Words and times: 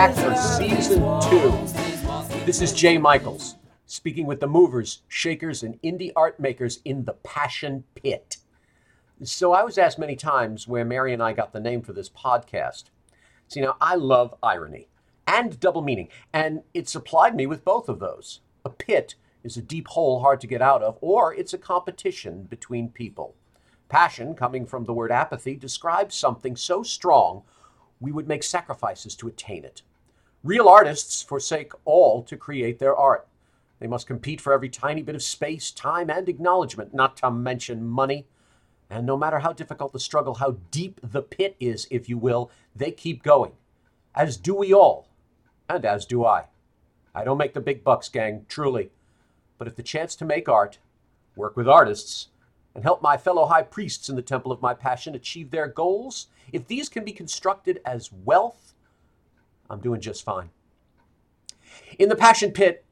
back 0.00 0.14
for 0.14 0.34
season 0.34 1.02
two. 1.20 1.50
This 2.46 2.62
is 2.62 2.72
Jay 2.72 2.96
Michaels 2.96 3.56
speaking 3.84 4.24
with 4.24 4.40
the 4.40 4.46
movers, 4.46 5.02
shakers, 5.08 5.62
and 5.62 5.78
indie 5.82 6.10
art 6.16 6.40
makers 6.40 6.80
in 6.86 7.04
the 7.04 7.12
Passion 7.12 7.84
Pit. 7.94 8.38
So 9.22 9.52
I 9.52 9.62
was 9.62 9.76
asked 9.76 9.98
many 9.98 10.16
times 10.16 10.66
where 10.66 10.86
Mary 10.86 11.12
and 11.12 11.22
I 11.22 11.34
got 11.34 11.52
the 11.52 11.60
name 11.60 11.82
for 11.82 11.92
this 11.92 12.08
podcast. 12.08 12.84
See, 13.48 13.60
now 13.60 13.76
I 13.78 13.94
love 13.94 14.34
irony 14.42 14.88
and 15.26 15.60
double 15.60 15.82
meaning, 15.82 16.08
and 16.32 16.62
it 16.72 16.88
supplied 16.88 17.36
me 17.36 17.46
with 17.46 17.62
both 17.62 17.90
of 17.90 17.98
those. 17.98 18.40
A 18.64 18.70
pit 18.70 19.16
is 19.44 19.58
a 19.58 19.62
deep 19.62 19.88
hole 19.88 20.20
hard 20.20 20.40
to 20.40 20.46
get 20.46 20.62
out 20.62 20.82
of, 20.82 20.96
or 21.02 21.34
it's 21.34 21.52
a 21.52 21.58
competition 21.58 22.44
between 22.44 22.88
people. 22.88 23.34
Passion, 23.90 24.34
coming 24.34 24.64
from 24.64 24.86
the 24.86 24.94
word 24.94 25.12
apathy, 25.12 25.56
describes 25.56 26.14
something 26.14 26.56
so 26.56 26.82
strong 26.82 27.42
we 28.00 28.10
would 28.10 28.26
make 28.26 28.42
sacrifices 28.42 29.14
to 29.16 29.28
attain 29.28 29.62
it. 29.62 29.82
Real 30.42 30.68
artists 30.68 31.22
forsake 31.22 31.72
all 31.84 32.22
to 32.22 32.34
create 32.34 32.78
their 32.78 32.96
art. 32.96 33.28
They 33.78 33.86
must 33.86 34.06
compete 34.06 34.40
for 34.40 34.54
every 34.54 34.70
tiny 34.70 35.02
bit 35.02 35.14
of 35.14 35.22
space, 35.22 35.70
time, 35.70 36.08
and 36.08 36.30
acknowledgement, 36.30 36.94
not 36.94 37.18
to 37.18 37.30
mention 37.30 37.86
money. 37.86 38.26
And 38.88 39.04
no 39.04 39.18
matter 39.18 39.40
how 39.40 39.52
difficult 39.52 39.92
the 39.92 40.00
struggle, 40.00 40.36
how 40.36 40.56
deep 40.70 40.98
the 41.02 41.20
pit 41.20 41.56
is, 41.60 41.86
if 41.90 42.08
you 42.08 42.16
will, 42.16 42.50
they 42.74 42.90
keep 42.90 43.22
going. 43.22 43.52
As 44.14 44.38
do 44.38 44.54
we 44.54 44.72
all, 44.72 45.08
and 45.68 45.84
as 45.84 46.06
do 46.06 46.24
I. 46.24 46.46
I 47.14 47.22
don't 47.22 47.38
make 47.38 47.52
the 47.52 47.60
big 47.60 47.84
bucks, 47.84 48.08
gang, 48.08 48.46
truly. 48.48 48.90
But 49.58 49.68
if 49.68 49.76
the 49.76 49.82
chance 49.82 50.14
to 50.16 50.24
make 50.24 50.48
art, 50.48 50.78
work 51.36 51.54
with 51.54 51.68
artists, 51.68 52.28
and 52.74 52.82
help 52.82 53.02
my 53.02 53.18
fellow 53.18 53.46
high 53.46 53.62
priests 53.62 54.08
in 54.08 54.16
the 54.16 54.22
temple 54.22 54.52
of 54.52 54.62
my 54.62 54.72
passion 54.72 55.14
achieve 55.14 55.50
their 55.50 55.66
goals, 55.66 56.28
if 56.50 56.66
these 56.66 56.88
can 56.88 57.04
be 57.04 57.12
constructed 57.12 57.80
as 57.84 58.10
wealth, 58.10 58.74
I'm 59.70 59.80
doing 59.80 60.00
just 60.00 60.24
fine. 60.24 60.50
In 61.98 62.08
the 62.08 62.16
Passion 62.16 62.50
Pit, 62.50 62.84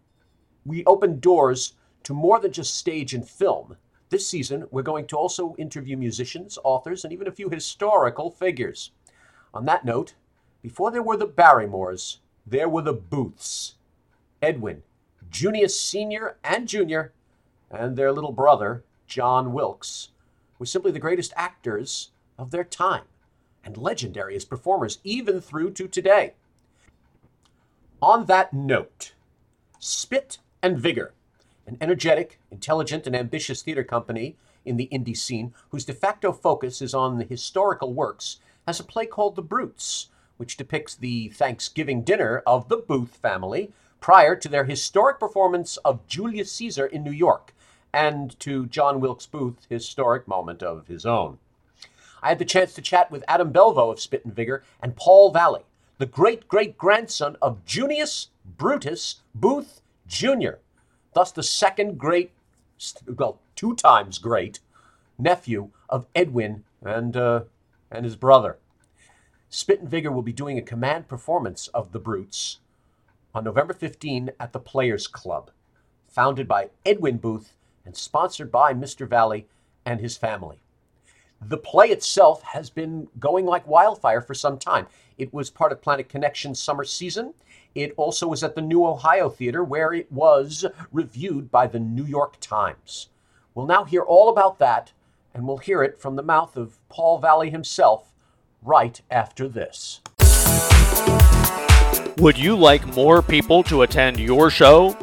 we 0.65 0.85
open 0.85 1.19
doors 1.19 1.75
to 2.05 2.15
more 2.15 2.39
than 2.39 2.53
just 2.53 2.77
stage 2.77 3.13
and 3.13 3.29
film. 3.29 3.77
This 4.11 4.27
season, 4.27 4.67
we're 4.71 4.83
going 4.83 5.07
to 5.09 5.17
also 5.17 5.55
interview 5.59 5.97
musicians, 5.97 6.59
authors, 6.65 7.05
and 7.05 7.13
even 7.13 7.27
a 7.27 7.33
few 7.33 7.51
historical 7.51 8.31
figures. 8.31 8.93
On 9.53 9.65
that 9.67 9.85
note, 9.85 10.15
before 10.63 10.91
there 10.91 11.03
were 11.03 11.17
the 11.17 11.27
Barrymores, 11.27 12.19
there 12.47 12.69
were 12.69 12.83
the 12.83 12.95
Booths. 12.95 13.75
Edwin, 14.41 14.83
Junius 15.31 15.79
Sr. 15.79 16.37
and 16.45 16.69
Jr., 16.69 17.13
and 17.71 17.97
their 17.97 18.13
little 18.13 18.33
brother, 18.33 18.85
John 19.07 19.53
Wilkes, 19.53 20.11
were 20.59 20.67
simply 20.67 20.93
the 20.93 20.99
greatest 20.99 21.33
actors 21.37 22.13
of 22.39 22.51
their 22.51 22.65
time 22.65 23.05
and 23.65 23.77
legendary 23.77 24.37
as 24.37 24.45
performers, 24.45 24.99
even 25.05 25.41
through 25.41 25.73
to 25.73 25.89
today. 25.89 26.35
On 28.01 28.27
that 28.27 28.53
note, 28.53 29.15
Spit 29.81 30.39
and 30.63 30.79
Vigor, 30.79 31.15
an 31.67 31.77
energetic, 31.81 32.39
intelligent, 32.49 33.09
and 33.09 33.17
ambitious 33.17 33.61
theater 33.61 33.83
company 33.83 34.37
in 34.65 34.77
the 34.77 34.89
indie 34.93 35.17
scene 35.17 35.53
whose 35.71 35.85
de 35.85 35.93
facto 35.93 36.31
focus 36.31 36.81
is 36.81 36.95
on 36.95 37.19
the 37.19 37.25
historical 37.25 37.93
works, 37.93 38.39
has 38.69 38.79
a 38.79 38.85
play 38.85 39.05
called 39.05 39.35
The 39.35 39.43
Brutes, 39.43 40.11
which 40.37 40.57
depicts 40.57 40.95
the 40.95 41.31
Thanksgiving 41.31 42.03
dinner 42.03 42.41
of 42.47 42.69
the 42.69 42.77
Booth 42.77 43.17
family 43.17 43.73
prior 44.01 44.37
to 44.37 44.49
their 44.49 44.65
historic 44.65 45.19
performance 45.19 45.77
of 45.79 46.07
Julius 46.07 46.53
Caesar 46.53 46.87
in 46.87 47.03
New 47.03 47.11
York, 47.11 47.53
and 47.93 48.39
to 48.39 48.67
John 48.67 49.01
Wilkes 49.01 49.27
Booth's 49.27 49.67
historic 49.69 50.29
moment 50.29 50.63
of 50.63 50.87
his 50.87 51.05
own. 51.05 51.39
I 52.23 52.29
had 52.29 52.39
the 52.39 52.45
chance 52.45 52.75
to 52.75 52.83
chat 52.83 53.11
with 53.11 53.25
Adam 53.27 53.53
Belvo 53.53 53.91
of 53.91 53.99
Spit 53.99 54.25
and 54.25 54.35
Vigor 54.35 54.63
and 54.81 54.95
Paul 54.95 55.33
Valle, 55.33 55.65
the 55.99 56.07
great 56.07 56.49
great 56.49 56.79
grandson 56.79 57.37
of 57.43 57.65
Junius 57.65 58.29
Brutus 58.45 59.17
Booth 59.35 59.83
Jr., 60.07 60.61
thus 61.13 61.33
the 61.33 61.43
second 61.43 61.99
great, 61.99 62.31
well, 63.07 63.41
two 63.57 63.75
times 63.75 64.19
great, 64.19 64.61
nephew 65.19 65.71
of 65.89 66.07
Edwin 66.15 66.65
and, 66.83 67.17
uh, 67.17 67.43
and 67.91 68.05
his 68.05 68.17
brother. 68.17 68.57
Spit 69.51 69.81
and 69.81 69.89
Vigor 69.89 70.13
will 70.13 70.23
be 70.23 70.33
doing 70.33 70.59
a 70.59 70.63
command 70.63 71.09
performance 71.09 71.69
of 71.69 71.93
The 71.93 71.99
Brutes 71.99 72.59
on 73.35 73.45
November 73.45 73.75
15 73.75 74.31
at 74.39 74.53
the 74.53 74.61
Players 74.61 75.07
Club, 75.07 75.51
founded 76.07 76.47
by 76.47 76.71
Edwin 76.87 77.19
Booth 77.19 77.55
and 77.85 77.97
sponsored 77.97 78.53
by 78.53 78.73
Mr. 78.73 79.09
Valle 79.09 79.43
and 79.85 80.01
his 80.01 80.17
family. 80.17 80.61
The 81.41 81.57
play 81.57 81.89
itself 81.89 82.43
has 82.43 82.69
been 82.69 83.09
going 83.19 83.47
like 83.47 83.67
wildfire 83.67 84.21
for 84.21 84.35
some 84.35 84.59
time. 84.59 84.87
It 85.19 85.33
was 85.33 85.51
part 85.51 85.71
of 85.71 85.81
Planet 85.81 86.09
Connection's 86.09 86.61
summer 86.61 86.85
season. 86.85 87.33
It 87.75 87.95
also 87.97 88.27
was 88.27 88.43
at 88.43 88.57
the 88.57 88.61
New 88.61 88.85
Ohio 88.85 89.29
Theater, 89.29 89.63
where 89.63 89.93
it 89.93 90.11
was 90.11 90.65
reviewed 90.91 91.51
by 91.51 91.69
the 91.69 91.79
New 91.79 92.05
York 92.05 92.41
Times. 92.41 93.09
We'll 93.55 93.67
now 93.67 93.85
hear 93.85 94.03
all 94.03 94.29
about 94.29 94.59
that, 94.59 94.93
and 95.33 95.47
we'll 95.47 95.59
hear 95.59 95.83
it 95.83 96.01
from 96.01 96.17
the 96.17 96.23
mouth 96.23 96.57
of 96.57 96.79
Paul 96.89 97.19
Valle 97.19 97.43
himself 97.43 98.13
right 98.63 99.01
after 99.11 99.49
this. 99.49 100.01
Would 102.19 102.37
you 102.37 102.57
like 102.57 102.85
more 102.97 103.23
people 103.23 103.63
to 103.65 103.83
attend 103.83 104.19
your 104.19 104.51
show? 104.51 104.97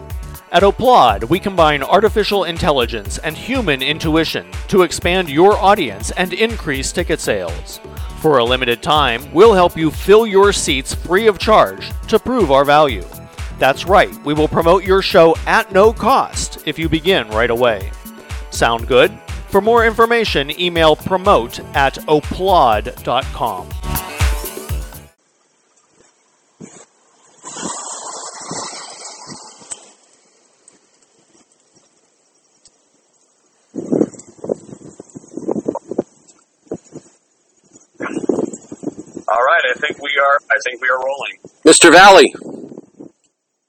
At 0.51 0.63
Oplod, 0.63 1.27
we 1.27 1.39
combine 1.39 1.81
artificial 1.81 2.43
intelligence 2.43 3.17
and 3.17 3.35
human 3.35 3.81
intuition 3.81 4.45
to 4.67 4.83
expand 4.83 5.27
your 5.29 5.57
audience 5.57 6.11
and 6.11 6.33
increase 6.33 6.91
ticket 6.91 7.19
sales. 7.19 7.79
For 8.19 8.37
a 8.37 8.43
limited 8.43 8.83
time, 8.83 9.23
we'll 9.33 9.53
help 9.53 9.75
you 9.75 9.89
fill 9.89 10.25
your 10.27 10.53
seats 10.53 10.93
free 10.93 11.27
of 11.27 11.39
charge 11.39 11.91
to 12.07 12.19
prove 12.19 12.51
our 12.51 12.63
value. 12.63 13.05
That's 13.57 13.85
right, 13.85 14.13
we 14.23 14.33
will 14.33 14.47
promote 14.47 14.83
your 14.83 15.01
show 15.01 15.35
at 15.47 15.71
no 15.71 15.91
cost 15.91 16.65
if 16.67 16.77
you 16.77 16.89
begin 16.89 17.27
right 17.29 17.49
away. 17.49 17.91
Sound 18.51 18.87
good? 18.87 19.17
For 19.49 19.61
more 19.61 19.85
information, 19.85 20.57
email 20.59 20.95
promote 20.95 21.59
at 21.75 21.95
oplod.com. 22.07 23.69
All 39.35 39.43
right, 39.43 39.61
I 39.69 39.73
think 39.79 40.01
we 40.01 40.11
are. 40.21 40.37
I 40.49 40.55
think 40.63 40.81
we 40.81 40.87
are 40.89 40.97
rolling. 40.99 41.35
Mr. 41.65 41.91
Valle, 41.91 42.23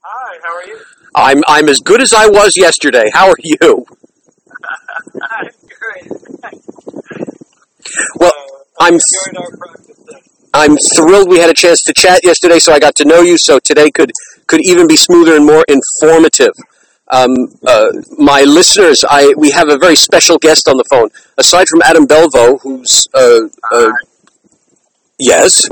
Hi, 0.02 0.38
how 0.42 0.54
are 0.56 0.64
you? 0.66 0.78
I'm 1.14 1.42
I'm 1.48 1.68
as 1.68 1.78
good 1.80 2.00
as 2.00 2.12
I 2.12 2.26
was 2.28 2.52
yesterday. 2.56 3.04
How 3.12 3.28
are 3.28 3.34
you? 3.42 3.84
I'm 5.22 5.48
great. 5.80 6.52
Well, 8.20 8.32
Uh, 8.78 8.84
I'm 8.84 8.94
enjoyed 8.94 9.36
our 9.42 9.56
practice 9.56 9.96
then. 10.06 10.20
I'm 10.52 10.76
thrilled 10.94 11.28
we 11.30 11.38
had 11.38 11.48
a 11.50 11.54
chance 11.54 11.82
to 11.84 11.94
chat 11.94 12.20
yesterday, 12.24 12.58
so 12.58 12.72
I 12.72 12.78
got 12.78 12.94
to 12.96 13.04
know 13.04 13.22
you. 13.22 13.38
So 13.38 13.58
today 13.58 13.90
could 13.90 14.12
could 14.46 14.60
even 14.64 14.86
be 14.86 14.96
smoother 14.96 15.34
and 15.36 15.46
more 15.46 15.64
informative. 15.68 16.52
Um, 17.08 17.32
uh, 17.66 17.90
my 18.18 18.42
listeners, 18.42 19.04
I 19.08 19.32
we 19.36 19.50
have 19.52 19.68
a 19.70 19.78
very 19.78 19.96
special 19.96 20.36
guest 20.38 20.68
on 20.68 20.76
the 20.76 20.84
phone. 20.90 21.08
Aside 21.38 21.66
from 21.68 21.80
Adam 21.82 22.06
Belvo, 22.06 22.60
who's 22.60 23.06
uh, 23.14 23.40
uh, 23.72 23.90
yes, 25.18 25.68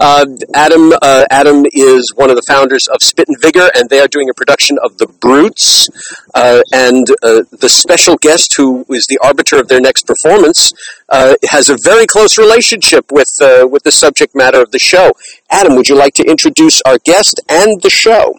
uh, 0.00 0.26
Adam 0.54 0.92
uh, 1.00 1.24
Adam 1.30 1.64
is 1.72 2.12
one 2.14 2.30
of 2.30 2.36
the 2.36 2.42
founders 2.48 2.88
of 2.88 3.02
Spit 3.02 3.28
and 3.28 3.36
Vigor, 3.40 3.70
and 3.74 3.88
they 3.88 4.00
are 4.00 4.08
doing 4.08 4.28
a 4.28 4.34
production 4.34 4.78
of 4.82 4.98
The 4.98 5.06
Brutes. 5.06 5.88
Uh, 6.34 6.62
and 6.72 7.06
uh, 7.22 7.42
the 7.50 7.68
special 7.68 8.16
guest, 8.16 8.54
who 8.56 8.84
is 8.90 9.06
the 9.08 9.18
arbiter 9.22 9.58
of 9.58 9.68
their 9.68 9.80
next 9.80 10.06
performance, 10.06 10.72
uh, 11.08 11.34
has 11.48 11.68
a 11.68 11.76
very 11.82 12.06
close 12.06 12.38
relationship 12.38 13.10
with 13.10 13.30
uh, 13.40 13.66
with 13.70 13.82
the 13.82 13.92
subject 13.92 14.34
matter 14.34 14.60
of 14.60 14.70
the 14.70 14.78
show. 14.78 15.12
Adam, 15.50 15.76
would 15.76 15.88
you 15.88 15.96
like 15.96 16.14
to 16.14 16.24
introduce 16.24 16.80
our 16.82 16.98
guest 16.98 17.40
and 17.48 17.80
the 17.82 17.90
show? 17.90 18.34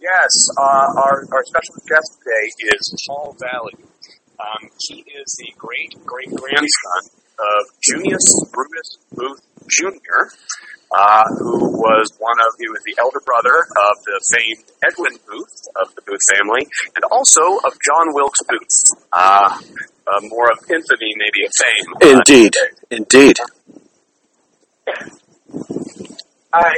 Yes, 0.00 0.48
uh, 0.56 1.02
our, 1.04 1.26
our 1.32 1.44
special 1.44 1.74
guest 1.86 2.16
today 2.24 2.48
is 2.76 3.04
Paul 3.06 3.36
Valle. 3.38 3.68
Um, 4.40 4.70
he 4.86 5.04
is 5.20 5.36
the 5.36 5.52
great 5.58 5.94
great 6.06 6.30
grandson 6.30 7.17
of 7.38 7.66
Junius 7.80 8.24
Brutus 8.52 8.98
Booth 9.12 9.40
Jr., 9.68 10.34
uh, 10.90 11.24
who 11.38 11.76
was 11.76 12.10
one 12.18 12.38
of 12.40 12.52
he 12.58 12.68
was 12.68 12.80
the 12.84 12.96
elder 12.98 13.20
brother 13.24 13.54
of 13.60 13.94
the 14.04 14.20
famed 14.32 14.64
Edwin 14.84 15.18
Booth 15.28 15.68
of 15.80 15.94
the 15.94 16.02
Booth 16.02 16.20
family, 16.32 16.66
and 16.96 17.04
also 17.10 17.42
of 17.64 17.72
John 17.84 18.14
Wilkes 18.14 18.40
Booth. 18.48 19.04
Uh, 19.12 19.60
uh, 20.08 20.20
more 20.22 20.50
of 20.50 20.58
infamy, 20.70 21.12
maybe 21.16 21.44
of 21.44 21.52
fame. 21.60 21.92
uh, 22.00 22.18
Indeed, 22.18 22.54
indeed. 22.90 23.36
I 26.50 26.72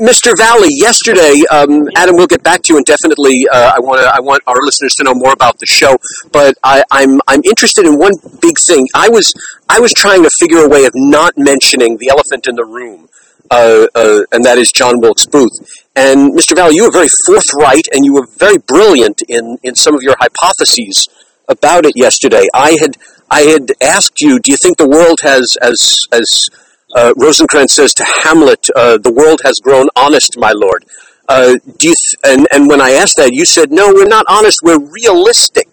Mr. 0.00 0.32
Valle, 0.34 0.66
yesterday, 0.70 1.42
um, 1.50 1.86
Adam, 1.94 2.16
we'll 2.16 2.26
get 2.26 2.42
back 2.42 2.62
to 2.62 2.72
you, 2.72 2.78
and 2.78 2.86
definitely, 2.86 3.46
uh, 3.52 3.72
I 3.76 3.80
want 3.80 4.00
I 4.00 4.18
want 4.20 4.42
our 4.46 4.56
listeners 4.62 4.94
to 4.94 5.04
know 5.04 5.12
more 5.14 5.34
about 5.34 5.58
the 5.58 5.66
show. 5.66 5.98
But 6.32 6.56
I, 6.64 6.82
I'm 6.90 7.20
I'm 7.28 7.42
interested 7.44 7.84
in 7.84 7.98
one 7.98 8.12
big 8.40 8.56
thing. 8.58 8.88
I 8.94 9.10
was 9.10 9.34
I 9.68 9.78
was 9.78 9.92
trying 9.92 10.22
to 10.22 10.30
figure 10.40 10.64
a 10.64 10.68
way 10.68 10.86
of 10.86 10.92
not 10.94 11.34
mentioning 11.36 11.98
the 11.98 12.08
elephant 12.08 12.46
in 12.48 12.56
the 12.56 12.64
room, 12.64 13.10
uh, 13.50 13.88
uh, 13.94 14.20
and 14.32 14.42
that 14.42 14.56
is 14.56 14.72
John 14.72 15.00
Wilkes 15.00 15.26
Booth. 15.26 15.52
And 15.94 16.32
Mr. 16.32 16.56
Valle, 16.56 16.72
you 16.72 16.84
were 16.84 16.92
very 16.92 17.10
forthright, 17.26 17.86
and 17.92 18.02
you 18.02 18.14
were 18.14 18.26
very 18.38 18.56
brilliant 18.56 19.20
in 19.28 19.58
in 19.62 19.74
some 19.74 19.94
of 19.94 20.00
your 20.00 20.16
hypotheses 20.18 21.08
about 21.46 21.84
it 21.84 21.92
yesterday. 21.94 22.46
I 22.54 22.78
had 22.80 22.96
I 23.30 23.42
had 23.42 23.72
asked 23.82 24.22
you, 24.22 24.38
do 24.40 24.50
you 24.50 24.56
think 24.62 24.78
the 24.78 24.88
world 24.88 25.18
has 25.22 25.58
as 25.60 25.98
as 26.10 26.48
uh, 26.94 27.12
Rosencrantz 27.16 27.74
says 27.74 27.94
to 27.94 28.04
Hamlet, 28.24 28.68
uh, 28.74 28.98
"The 28.98 29.12
world 29.12 29.40
has 29.44 29.54
grown 29.62 29.88
honest, 29.96 30.36
my 30.36 30.52
lord." 30.52 30.84
Uh, 31.28 31.56
do 31.78 31.88
you 31.88 31.94
th- 31.94 32.16
and 32.24 32.48
and 32.50 32.68
when 32.68 32.80
I 32.80 32.90
asked 32.92 33.16
that, 33.16 33.32
you 33.32 33.44
said, 33.44 33.70
"No, 33.70 33.92
we're 33.92 34.08
not 34.08 34.26
honest. 34.28 34.58
We're 34.62 34.80
realistic 34.80 35.68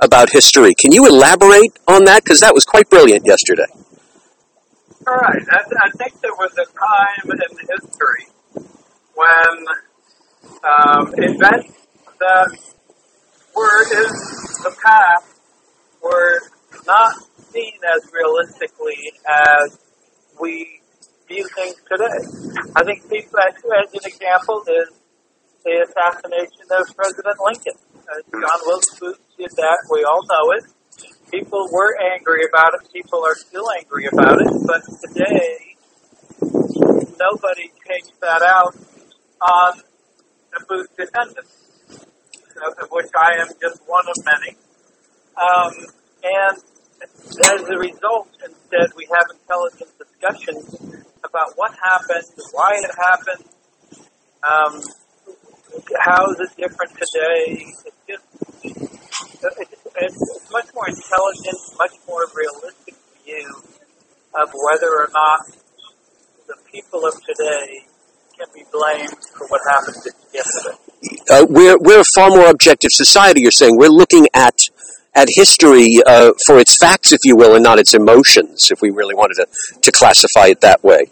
about 0.00 0.30
history." 0.30 0.74
Can 0.74 0.92
you 0.92 1.06
elaborate 1.06 1.78
on 1.88 2.04
that? 2.04 2.24
Because 2.24 2.40
that 2.40 2.54
was 2.54 2.64
quite 2.64 2.90
brilliant 2.90 3.24
yesterday. 3.26 3.70
All 5.06 5.16
right. 5.16 5.42
I, 5.50 5.58
I 5.86 5.90
think 5.96 6.20
there 6.20 6.34
was 6.34 6.52
a 6.58 6.66
time 6.66 7.30
in 7.30 7.66
history 7.66 8.26
when 9.14 9.66
um, 10.62 11.14
events 11.16 11.74
that 12.18 12.58
were 13.56 13.82
in 13.82 14.12
the 14.62 14.76
past 14.84 15.40
were 16.02 16.40
not 16.86 17.14
seen 17.50 17.72
as 17.96 18.10
realistically 18.12 19.12
as 19.26 19.78
we 20.40 20.80
view 21.28 21.46
things 21.54 21.76
today. 21.84 22.18
I 22.74 22.82
think 22.84 23.08
people, 23.08 23.38
as, 23.38 23.54
an 23.62 24.04
example, 24.04 24.64
is 24.66 24.88
the 25.64 25.86
assassination 25.86 26.66
of 26.72 26.96
President 26.96 27.36
Lincoln. 27.44 27.78
Uh, 27.94 28.24
John 28.32 28.60
Wilkes 28.66 28.98
Booth 28.98 29.20
did 29.38 29.50
that. 29.56 29.78
We 29.92 30.04
all 30.04 30.24
know 30.26 30.50
it. 30.56 30.64
People 31.30 31.68
were 31.70 31.94
angry 32.16 32.42
about 32.48 32.74
it. 32.74 32.92
People 32.92 33.22
are 33.24 33.36
still 33.36 33.66
angry 33.78 34.08
about 34.10 34.40
it. 34.40 34.50
But 34.66 34.82
today, 35.04 35.76
nobody 36.40 37.70
takes 37.86 38.10
that 38.20 38.42
out 38.42 38.74
on 39.40 39.82
the 40.50 40.64
Booth 40.68 40.88
descendants, 40.96 41.54
of 42.80 42.88
which 42.90 43.10
I 43.14 43.40
am 43.40 43.48
just 43.60 43.80
one 43.86 44.04
of 44.08 44.16
many. 44.24 44.56
Um, 45.36 45.72
and 46.24 46.58
as 47.02 47.68
a 47.68 47.78
result, 47.78 48.28
instead, 48.44 48.90
we 48.96 49.08
have 49.14 49.26
intelligent 49.32 49.90
discussions 49.98 51.02
about 51.24 51.52
what 51.56 51.72
happened, 51.82 52.24
why 52.52 52.72
it 52.76 52.90
happened, 52.96 53.44
um, 54.42 54.82
how 55.98 56.24
is 56.32 56.40
it 56.40 56.56
different 56.56 56.92
today. 56.92 57.64
It's 57.86 57.94
just 58.08 58.24
it's, 58.62 59.86
it's 59.96 60.52
much 60.52 60.66
more 60.74 60.88
intelligent, 60.88 61.58
much 61.78 61.94
more 62.06 62.26
realistic 62.34 62.94
view 63.24 63.62
of 64.34 64.50
whether 64.70 64.88
or 64.88 65.08
not 65.12 65.40
the 66.46 66.56
people 66.70 67.06
of 67.06 67.14
today 67.24 67.86
can 68.36 68.48
be 68.54 68.64
blamed 68.72 69.16
for 69.36 69.46
what 69.48 69.60
happened 69.68 69.96
yesterday. 70.32 70.76
Uh, 71.30 71.46
we're 71.48 71.78
we're 71.78 72.00
a 72.00 72.04
far 72.14 72.28
more 72.30 72.48
objective 72.48 72.90
society. 72.92 73.40
You're 73.42 73.50
saying 73.50 73.76
we're 73.76 73.88
looking 73.88 74.26
at 74.34 74.56
at 75.14 75.28
history 75.30 76.00
uh, 76.06 76.32
for 76.46 76.58
its 76.58 76.76
facts, 76.78 77.12
if 77.12 77.20
you 77.24 77.36
will, 77.36 77.54
and 77.54 77.64
not 77.64 77.78
its 77.78 77.94
emotions, 77.94 78.70
if 78.70 78.80
we 78.80 78.90
really 78.90 79.14
wanted 79.14 79.34
to, 79.34 79.80
to 79.80 79.92
classify 79.92 80.46
it 80.46 80.60
that 80.60 80.82
way. 80.84 81.10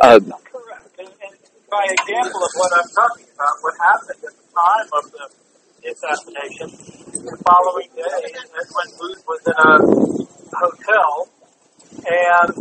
Uh, 0.00 0.20
by 1.70 1.88
example 1.88 2.44
of 2.44 2.52
what 2.54 2.72
I'm 2.76 2.88
talking 2.92 3.26
about, 3.34 3.54
what 3.62 3.74
happened 3.80 4.10
at 4.12 4.20
the 4.20 4.32
time 4.52 4.88
of 4.92 5.04
the 5.10 5.88
assassination, 5.90 6.68
the 7.24 7.36
following 7.48 7.88
day, 7.96 8.28
when 8.52 8.88
Booth 9.00 9.24
was 9.26 9.40
in 9.48 9.56
a 9.56 9.72
hotel 10.52 11.28
and 12.04 12.52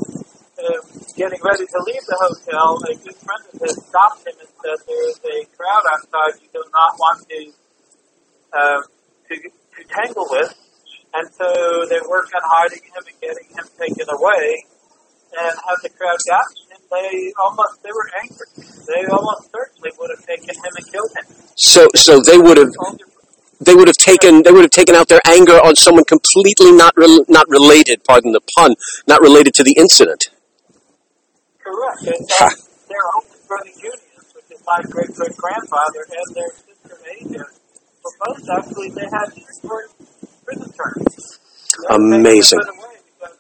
uh, 0.58 0.80
getting 1.18 1.42
ready 1.44 1.66
to 1.66 1.80
leave 1.86 2.06
the 2.08 2.18
hotel, 2.18 2.80
a 2.88 2.96
good 2.96 3.16
friend 3.20 3.44
of 3.54 3.60
his 3.60 3.76
stopped 3.88 4.26
him 4.26 4.34
and 4.40 4.48
said, 4.48 4.78
"There 4.88 5.10
is 5.10 5.20
a 5.28 5.38
crowd 5.58 5.84
outside 5.92 6.42
you 6.42 6.50
do 6.54 6.64
not 6.72 6.96
want 6.98 7.28
to 7.30 7.52
uh, 8.54 8.82
to 9.28 9.61
to 9.82 9.88
tangle 9.90 10.28
with, 10.30 10.54
and 11.14 11.28
so 11.34 11.86
they 11.90 12.00
work 12.08 12.30
on 12.36 12.42
hiding 12.46 12.84
him 12.84 13.04
and 13.04 13.18
getting 13.22 13.48
him 13.50 13.66
taken 13.80 14.08
away. 14.10 14.66
And 15.32 15.56
had 15.56 15.80
the 15.82 15.90
crowd 15.90 16.20
gotten 16.28 16.76
him, 16.76 16.82
they 16.92 17.32
almost 17.40 17.82
they 17.84 17.92
were 17.92 18.10
angry. 18.22 18.48
They 18.88 19.08
almost 19.08 19.50
certainly 19.52 19.92
would 19.98 20.12
have 20.12 20.26
taken 20.26 20.56
him 20.56 20.72
and 20.76 20.86
killed 20.92 21.12
him. 21.16 21.26
so 21.56 21.88
so 21.96 22.20
they 22.20 22.38
would 22.38 22.58
have 22.58 22.74
they 23.62 23.76
would 23.76 23.88
have 23.88 23.98
taken 23.98 24.44
they 24.44 24.52
would 24.52 24.64
have 24.64 24.76
taken 24.76 24.96
out 24.96 25.08
their 25.08 25.22
anger 25.26 25.54
on 25.54 25.76
someone 25.76 26.04
completely 26.04 26.72
not 26.72 26.94
rel 26.98 27.24
not 27.30 27.48
related. 27.48 28.04
Pardon 28.04 28.34
the 28.34 28.42
pun, 28.58 28.76
not 29.08 29.22
related 29.22 29.54
to 29.56 29.64
the 29.64 29.74
incident. 29.78 30.32
Correct. 31.64 32.02
And 32.04 32.28
their 32.90 33.06
own 33.16 33.24
brother 33.48 33.72
Junius, 33.80 34.36
which 34.36 34.52
is 34.52 34.62
my 34.68 34.82
great 34.90 35.16
great 35.16 35.38
grandfather, 35.38 36.04
and 36.12 36.36
their 36.36 36.50
sister 36.50 36.98
Asia, 37.08 37.46
were 38.04 38.12
both 38.26 38.50
actually 38.50 38.90
they 38.90 39.08
had 39.12 39.30
short 39.62 39.92
prison 40.46 40.72
terms. 40.72 41.40
Amazing. 41.90 42.60
taken 42.60 42.80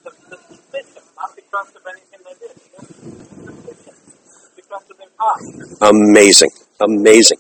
of 0.06 0.30
the 0.30 0.38
suspicion, 0.38 1.04
not 1.18 1.36
because 1.36 1.76
of 1.76 1.82
anything 1.88 2.20
they 2.26 2.36
did. 2.40 2.58
Suspicion, 3.46 3.94
Because 4.56 4.84
of 4.90 4.98
their 4.98 5.08
past. 5.20 5.82
Amazing, 5.82 6.50
amazing. 6.80 7.38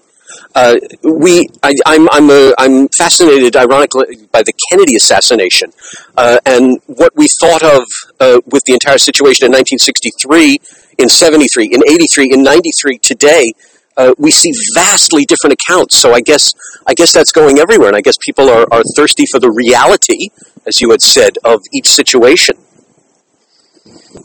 Uh, 0.56 0.76
we, 1.04 1.48
I, 1.64 1.74
I'm, 1.86 2.10
I'm, 2.12 2.30
uh, 2.30 2.52
I'm 2.58 2.88
fascinated, 2.90 3.56
ironically, 3.56 4.28
by 4.32 4.44
the 4.44 4.54
Kennedy 4.70 4.96
assassination 4.96 5.72
uh, 6.18 6.40
and 6.46 6.80
what 6.88 7.14
we 7.16 7.28
thought 7.40 7.64
of 7.64 7.84
uh, 8.20 8.40
with 8.46 8.64
the 8.66 8.74
entire 8.74 8.98
situation 8.98 9.46
in 9.46 9.52
1963, 9.52 10.60
in 11.00 11.10
73, 11.10 11.66
in 11.66 11.82
83, 11.88 12.34
in 12.34 12.44
93, 12.44 12.98
today. 13.00 13.54
Uh, 13.98 14.14
we 14.18 14.32
see 14.32 14.52
vastly 14.74 15.26
different 15.26 15.54
accounts. 15.54 15.98
So 15.98 16.13
I 16.13 16.22
guess, 16.22 16.51
I 16.88 16.94
guess 16.94 17.12
that's 17.12 17.32
going 17.32 17.60
everywhere, 17.60 17.89
and 17.89 17.98
I 17.98 18.01
guess 18.01 18.15
people 18.25 18.50
are, 18.50 18.65
are 18.72 18.84
thirsty 18.96 19.25
for 19.32 19.39
the 19.39 19.51
reality, 19.51 20.30
as 20.65 20.82
you 20.82 20.92
had 20.92 21.01
said, 21.01 21.38
of 21.44 21.62
each 21.74 21.89
situation. 21.89 22.56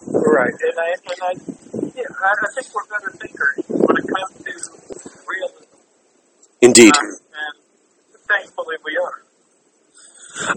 Right, 0.08 0.52
and 0.52 0.78
I, 0.78 0.88
and 0.92 1.20
I, 1.22 1.32
yeah, 1.94 2.04
I 2.22 2.34
I 2.42 2.48
think 2.54 2.74
we're 2.74 2.86
better 2.86 3.10
thinkers 3.12 3.64
when 3.68 3.96
it 3.96 4.06
comes 4.06 4.44
to 4.44 5.10
realism, 5.28 5.64
Indeed. 6.60 6.92
um, 6.96 7.04
and 7.04 8.22
thankfully 8.28 8.76
we 8.84 8.96
are. 8.96 9.22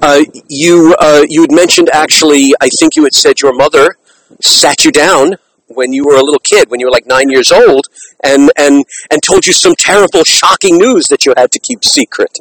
Uh, 0.01 0.23
you 0.49 0.95
uh, 0.99 1.25
you 1.29 1.41
had 1.41 1.51
mentioned 1.51 1.89
actually, 1.93 2.53
I 2.59 2.67
think 2.79 2.95
you 2.95 3.03
had 3.03 3.13
said 3.13 3.39
your 3.39 3.53
mother 3.53 3.95
sat 4.41 4.83
you 4.83 4.91
down 4.91 5.35
when 5.69 5.93
you 5.93 6.05
were 6.05 6.15
a 6.15 6.23
little 6.23 6.41
kid, 6.43 6.69
when 6.69 6.79
you 6.79 6.87
were 6.87 6.91
like 6.91 7.05
nine 7.05 7.29
years 7.29 7.51
old, 7.51 7.85
and 8.23 8.51
and 8.57 8.83
and 9.11 9.23
told 9.23 9.45
you 9.45 9.53
some 9.53 9.75
terrible, 9.77 10.23
shocking 10.23 10.77
news 10.77 11.05
that 11.09 11.25
you 11.25 11.33
had 11.37 11.51
to 11.51 11.59
keep 11.59 11.83
secret. 11.83 12.31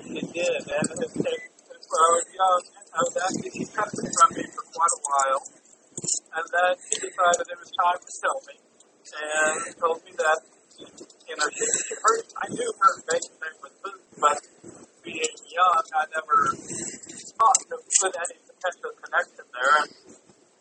It 0.00 0.32
did, 0.32 0.44
it, 0.44 0.66
it, 0.66 1.12
when 1.16 2.00
I 2.02 2.10
was 2.18 2.26
young, 2.34 2.62
I 2.92 3.00
was 3.06 3.16
actually 3.16 3.50
she 3.50 3.62
it 3.62 3.70
from 3.72 4.30
me 4.34 4.44
for 4.50 4.64
quite 4.74 4.92
a 4.92 5.02
while, 5.06 5.42
and 6.36 6.46
then 6.52 6.72
she 6.90 6.96
decided 7.06 7.46
it 7.48 7.58
was 7.58 7.70
time 7.78 8.00
to 8.02 8.12
tell 8.20 8.38
me, 8.50 8.56
and 9.14 9.76
told 9.78 10.04
me 10.04 10.12
that 10.18 10.40
you 10.82 11.36
know 11.38 11.48
she, 11.54 11.64
she 11.86 11.94
heard 12.02 12.24
I 12.42 12.48
knew 12.50 12.70
her 12.80 12.92
maiden 13.08 13.34
name 13.40 13.58
was 13.62 13.72
but 14.20 14.38
being 15.02 15.34
young, 15.50 15.84
I 15.96 16.04
never 16.14 16.54
thought 16.54 17.58
to 17.70 17.76
put 18.00 18.12
any 18.14 18.38
potential 18.46 18.92
connection 19.02 19.44
there, 19.50 19.74
and 19.82 19.90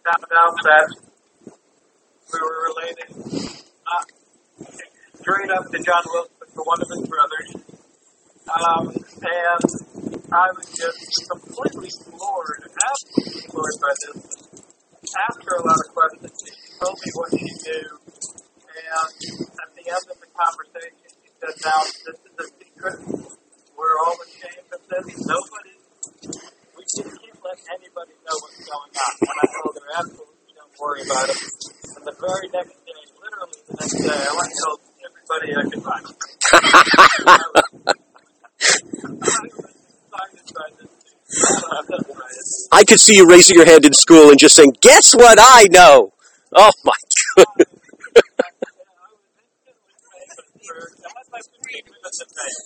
found 0.01 0.31
out 0.33 0.55
that 0.63 1.10
we 2.31 2.39
were 2.39 2.59
related 2.71 3.09
not 3.85 4.05
straight 5.19 5.51
up 5.51 5.65
to 5.71 5.77
John 5.83 6.03
but 6.39 6.47
to 6.55 6.61
one 6.63 6.81
of 6.81 6.87
his 6.87 7.03
brothers. 7.07 7.49
Um, 8.51 8.87
and 9.21 9.63
I 10.31 10.47
was 10.55 10.67
just 10.75 11.29
completely 11.29 11.91
floored, 11.91 12.63
absolutely 12.67 13.41
floored 13.51 13.77
by 13.79 13.93
this. 14.01 14.17
After 15.11 15.51
a 15.59 15.63
lot 15.67 15.75
of 15.75 15.89
questions, 15.93 16.31
she 16.39 16.51
told 16.79 16.95
me 16.99 17.09
what 17.15 17.29
she 17.35 17.47
knew, 17.47 17.89
and 17.99 19.11
at 19.59 19.69
the 19.75 19.83
end 19.91 20.05
of 20.07 20.17
the 20.23 20.29
conversation, 20.31 21.11
she 21.19 21.29
said, 21.35 21.55
"Now 21.67 21.83
this 21.83 22.15
is 22.15 22.31
a 22.31 22.47
secret. 22.47 22.97
We're 23.75 23.97
all 24.07 24.15
ashamed 24.23 24.71
of 24.71 24.81
this. 24.87 25.05
Nobody, 25.27 25.75
we 26.75 26.83
just 26.87 27.11
can't 27.11 27.39
let 27.43 27.59
anybody 27.75 28.15
know 28.23 28.35
what's 28.39 28.61
going 28.63 28.93
on." 28.95 29.13
And 29.19 29.35
I 29.35 29.47
told 29.51 29.75
her, 29.75 29.87
"Absolutely, 29.99 30.53
don't 30.55 30.75
worry 30.79 31.01
about 31.03 31.27
it." 31.27 31.39
And 31.97 32.03
the 32.07 32.15
very 32.19 32.47
next 32.55 32.77
day, 32.87 33.03
literally 33.19 33.59
the 33.67 33.75
next 33.79 33.99
day, 33.99 34.15
I 34.15 34.31
went 34.31 34.47
and 34.47 34.59
told 34.63 34.79
everybody 35.01 35.47
I 35.59 35.63
could 35.67 35.83
find. 35.83 36.05
I 40.11 40.27
was 40.29 40.39
excited 40.39 40.53
by 40.53 40.67
this. 40.77 40.87
news. 41.31 42.67
I 42.71 42.80
could 42.91 42.99
see 42.99 43.15
you 43.15 43.25
raising 43.25 43.55
your 43.55 43.65
hand 43.65 43.85
in 43.85 43.93
school 43.93 44.31
and 44.31 44.37
just 44.37 44.53
saying, 44.53 44.75
"Guess 44.81 45.13
what 45.15 45.37
I 45.39 45.67
know." 45.71 46.11
Oh 46.51 46.71
my 46.83 46.93
goodness! 47.37 47.67
I 48.17 48.21
for 50.67 50.75
I 50.75 51.11
had 51.15 51.27
my 51.31 51.39
15 51.39 51.85
minutes 51.85 52.21
of 52.21 52.27
fame. 52.27 52.59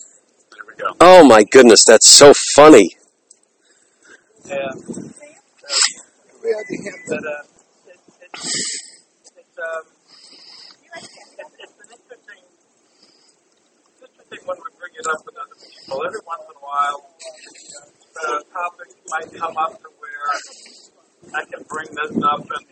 There 0.50 0.64
we 0.66 0.74
go. 0.82 0.96
Oh 1.00 1.24
my 1.24 1.44
goodness, 1.44 1.84
that's 1.84 2.10
so 2.10 2.32
funny. 2.56 2.96
Every 16.04 16.20
once 16.26 16.44
in 16.50 16.56
a 16.56 16.60
while, 16.60 16.98
the 18.22 18.44
topic 18.52 18.88
might 19.08 19.32
come 19.34 19.56
up 19.56 19.72
to 19.82 19.88
where 19.98 21.34
I 21.34 21.44
can 21.44 21.64
bring 21.68 21.88
this 21.90 22.22
up, 22.22 22.40
and 22.40 22.66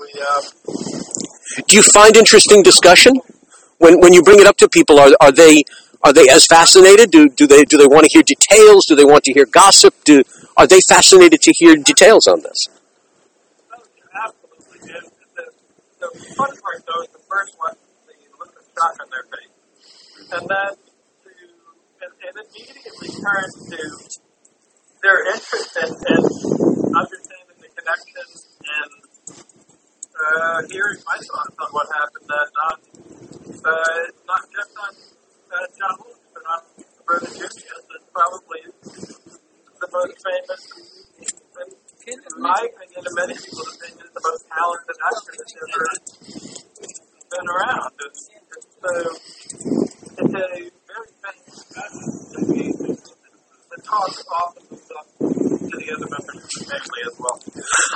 we 0.00 0.08
uh, 0.20 1.62
Do 1.66 1.76
you 1.76 1.82
find 1.82 2.16
interesting 2.16 2.62
discussion 2.62 3.14
when 3.78 4.00
when 4.00 4.12
you 4.12 4.22
bring 4.22 4.40
it 4.40 4.46
up 4.46 4.56
to 4.58 4.68
people? 4.68 4.98
Are 4.98 5.10
are 5.20 5.32
they 5.32 5.64
are 6.02 6.12
they 6.12 6.28
as 6.28 6.46
fascinated? 6.46 7.10
Do 7.10 7.28
do 7.28 7.46
they 7.46 7.64
do 7.64 7.76
they 7.76 7.86
want 7.86 8.04
to 8.04 8.10
hear 8.12 8.22
details? 8.22 8.86
Do 8.86 8.94
they 8.96 9.04
want 9.04 9.24
to 9.24 9.32
hear 9.32 9.46
gossip? 9.46 9.94
Do 10.04 10.22
are 10.56 10.66
they 10.66 10.80
fascinated 10.88 11.40
to 11.42 11.52
hear 11.56 11.76
details 11.76 12.26
on 12.26 12.40
this? 12.42 12.66
absolutely 14.14 14.90
is. 14.92 15.10
The, 15.36 15.44
the 16.00 16.34
fun 16.34 16.52
part, 16.60 16.84
though, 16.86 17.02
is 17.02 17.10
the 17.10 17.24
first 17.28 17.54
one, 17.58 17.74
the 18.06 18.14
look 18.38 18.48
of 18.48 18.64
shock 18.76 18.96
on 19.00 19.08
their 19.10 19.26
face. 19.30 19.54
And 20.32 20.48
then 20.48 20.70
to, 20.76 21.30
and, 22.02 22.12
and 22.28 22.34
immediately 22.44 23.08
turns 23.08 23.54
to 23.70 24.29
their 25.02 25.20
interest 25.32 25.76
in, 25.76 25.90
in 25.90 26.22
understanding 26.92 27.58
the 27.60 27.68
connection 27.72 28.26
and 28.60 28.92
uh, 30.12 30.60
hearing 30.68 31.00
my 31.06 31.16
thoughts 31.16 31.56
on 31.56 31.68
what 31.72 31.86
happened 31.88 32.26
that 32.28 32.48
on, 32.68 32.76
uh, 33.64 34.02
not 34.28 34.42
just 34.52 34.72
on 34.76 34.92
uh, 35.50 35.66
John 35.78 35.94
but 36.34 36.44
on 36.44 36.60
Roberta 37.00 37.26
Junius, 37.32 37.56
is 37.56 38.04
probably 38.12 38.62
the 39.80 39.88
most 39.92 40.16
famous 40.20 40.62
in 42.06 42.18
my 42.38 42.56
opinion, 42.56 43.06
and 43.06 43.14
many 43.14 43.34
people's 43.34 43.76
opinion, 43.76 44.06
the 44.14 44.20
most 44.24 44.44
talented 44.48 44.96
actor 45.04 45.32
that's 45.36 45.54
ever 45.62 45.84
been 47.30 47.46
around. 47.48 47.92
It's, 48.00 48.28
it's, 48.56 48.66
uh, 48.82 49.14
it's 50.18 50.34
a 50.34 50.48
very 50.48 50.70
famous. 51.22 52.79
Talk 53.84 54.14
to 54.14 55.76
the 55.76 55.94
other 55.94 56.06
members 56.08 56.36
of 56.36 56.42
the 56.42 56.64
family 56.64 57.02
as 57.06 57.18
well. 57.18 57.40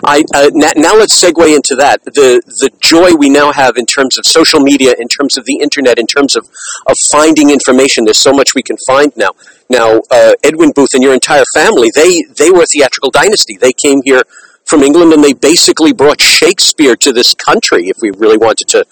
I 0.04 0.24
uh, 0.34 0.50
now, 0.54 0.72
now 0.76 0.94
let's 0.96 1.20
segue 1.20 1.54
into 1.54 1.74
that. 1.76 2.04
The 2.04 2.40
the 2.60 2.70
joy 2.80 3.14
we 3.14 3.28
now 3.28 3.52
have 3.52 3.76
in 3.76 3.86
terms 3.86 4.18
of 4.18 4.26
social 4.26 4.60
media, 4.60 4.94
in 4.98 5.08
terms 5.08 5.36
of 5.36 5.44
the 5.44 5.56
internet, 5.56 5.98
in 5.98 6.06
terms 6.06 6.36
of, 6.36 6.48
of 6.86 6.96
finding 7.10 7.50
information. 7.50 8.04
There's 8.04 8.18
so 8.18 8.32
much 8.32 8.54
we 8.54 8.62
can 8.62 8.76
find 8.86 9.12
now. 9.16 9.30
Now, 9.68 10.02
uh, 10.10 10.34
Edwin 10.42 10.72
Booth 10.74 10.94
and 10.94 11.02
your 11.02 11.14
entire 11.14 11.44
family, 11.54 11.90
they 11.94 12.22
they 12.36 12.50
were 12.50 12.62
a 12.62 12.66
theatrical 12.66 13.10
dynasty. 13.10 13.56
They 13.56 13.72
came 13.72 14.00
here 14.04 14.22
from 14.66 14.82
England 14.82 15.12
and 15.12 15.22
they 15.22 15.34
basically 15.34 15.92
brought 15.92 16.20
Shakespeare 16.20 16.96
to 16.96 17.12
this 17.12 17.34
country. 17.34 17.88
If 17.88 17.98
we 18.00 18.10
really 18.10 18.38
wanted 18.38 18.68
to 18.68 18.86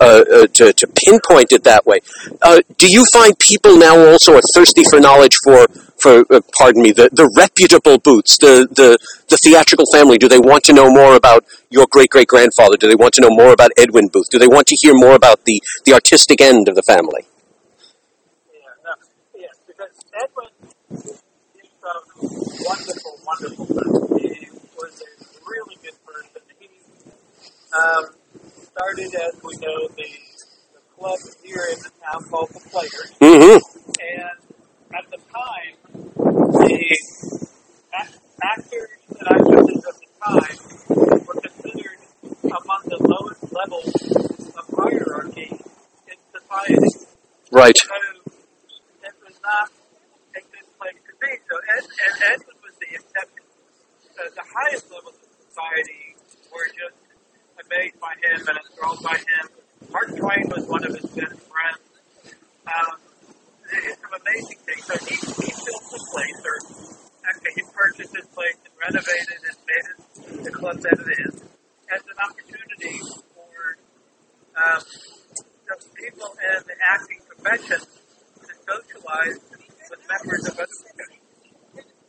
uh, 0.00 0.24
uh, 0.32 0.46
to, 0.46 0.72
to 0.72 0.86
pinpoint 0.86 1.52
it 1.52 1.64
that 1.64 1.86
way, 1.86 2.00
uh, 2.42 2.60
do 2.78 2.90
you 2.90 3.04
find 3.12 3.38
people 3.38 3.76
now 3.76 3.98
also 3.98 4.36
are 4.36 4.42
thirsty 4.54 4.84
for 4.88 5.00
knowledge 5.00 5.36
for 5.42 5.66
for 5.98 6.24
uh, 6.30 6.40
pardon 6.58 6.82
me 6.82 6.92
the, 6.92 7.08
the 7.12 7.30
reputable 7.36 7.98
Booths, 7.98 8.38
the, 8.38 8.68
the 8.70 8.98
the 9.28 9.38
theatrical 9.42 9.86
family? 9.92 10.18
Do 10.18 10.28
they 10.28 10.38
want 10.38 10.64
to 10.64 10.72
know 10.72 10.90
more 10.90 11.16
about 11.16 11.44
your 11.70 11.86
great 11.90 12.10
great 12.10 12.28
grandfather? 12.28 12.76
Do 12.78 12.88
they 12.88 12.94
want 12.94 13.14
to 13.14 13.20
know 13.22 13.30
more 13.30 13.52
about 13.52 13.70
Edwin 13.76 14.08
Booth? 14.08 14.28
Do 14.30 14.38
they 14.38 14.48
want 14.48 14.66
to 14.68 14.76
hear 14.80 14.94
more 14.94 15.14
about 15.14 15.44
the 15.44 15.60
the 15.84 15.94
artistic 15.94 16.40
end 16.40 16.68
of 16.68 16.74
the 16.74 16.82
family? 16.82 17.26
Yeah, 18.52 18.60
no, 18.84 18.92
yeah, 19.34 19.46
because 19.66 19.94
Edwin 20.14 20.52
is 20.92 21.70
a 21.82 21.96
wonderful, 22.68 23.18
wonderful 23.24 23.66
person. 23.66 24.18
He 24.18 24.48
was 24.76 25.02
a 25.02 25.50
really 25.50 25.76
good 25.82 25.98
person. 26.04 26.42
He 26.58 26.68
um, 27.72 28.04
started, 28.72 29.14
as 29.14 29.42
we 29.42 29.56
know, 29.58 29.88
the, 29.96 30.08
the 30.74 30.80
club 30.98 31.18
here 31.42 31.66
in 31.72 31.78
the 31.78 31.90
town 32.04 32.24
called 32.28 32.50
the 32.50 32.60
Players. 32.70 33.12
Mm-hmm. 33.20 33.58
And 34.00 34.36
at 34.94 35.10
the 35.10 35.18
time, 35.32 35.75
the 35.96 36.98
ac- 37.94 38.18
actors 38.42 38.90
and 39.08 39.28
actresses 39.28 39.84
of 39.84 39.94
the 40.00 40.08
time 40.24 40.58
were 41.26 41.40
considered 41.40 41.98
among 42.44 42.82
the 42.86 42.98
lowest 43.00 43.42
levels 43.52 43.92
of 44.56 44.64
hierarchy 44.76 45.50
in 46.08 46.16
society. 46.32 47.06
Right. 47.50 47.76
So 47.76 47.94
it 49.04 49.14
was 49.24 49.36
not 49.42 49.70
a 50.36 50.40
good 50.40 50.68
place 50.78 51.00
to 51.06 51.12
be. 51.20 51.30
So 51.48 51.54
Ed, 51.76 51.84
Ed, 51.84 52.14
Edwin 52.32 52.56
was 52.62 52.74
the 52.80 52.90
exception. 52.94 53.44
Uh, 54.16 54.28
the 54.34 54.44
highest 54.44 54.90
levels 54.90 55.14
of 55.16 55.28
society 55.48 56.16
were 56.52 56.68
just 56.72 56.96
amazed 57.64 58.00
by 58.00 58.12
him 58.20 58.40
and 58.48 58.58
enthralled 58.58 59.02
by 59.02 59.16
him. 59.16 59.44
Mark 59.92 60.08
Twain 60.16 60.48
was 60.48 60.66
one 60.66 60.84
of 60.84 60.92
his 60.94 61.06
best 61.06 61.40
friends. 61.48 61.80
Um, 62.66 62.98
it's 63.72 64.00
some 64.00 64.14
amazing 64.20 64.58
things. 64.64 64.84
So 64.84 64.94
he, 65.04 65.45
place, 66.16 66.40
or 66.48 66.56
actually 67.28 67.52
he 67.60 67.62
purchased 67.76 68.12
this 68.16 68.28
place 68.32 68.56
and 68.64 68.72
renovated 68.80 69.36
and 69.36 69.56
made 69.68 69.86
it 69.92 70.44
the 70.48 70.52
club 70.52 70.80
that 70.80 70.96
it 70.96 71.10
is, 71.28 71.34
as 71.92 72.00
an 72.00 72.18
opportunity 72.24 72.96
for 73.36 73.52
um, 74.56 74.80
the 75.68 75.76
people 75.92 76.28
in 76.40 76.58
the 76.64 76.76
acting 76.80 77.20
profession 77.28 77.80
to 77.84 78.52
socialize 78.64 79.38
with 79.92 80.02
members 80.08 80.42
of 80.48 80.54
other 80.56 80.78
professions. 80.88 81.28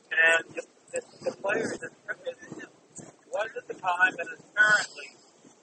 And 0.07 0.43
the, 0.55 0.63
the, 0.95 0.99
the 1.27 1.33
players 1.43 1.75
is, 1.75 1.91
was 3.27 3.49
at 3.59 3.67
the 3.67 3.75
time 3.75 4.13
and 4.17 4.27
is 4.31 4.43
currently 4.55 5.07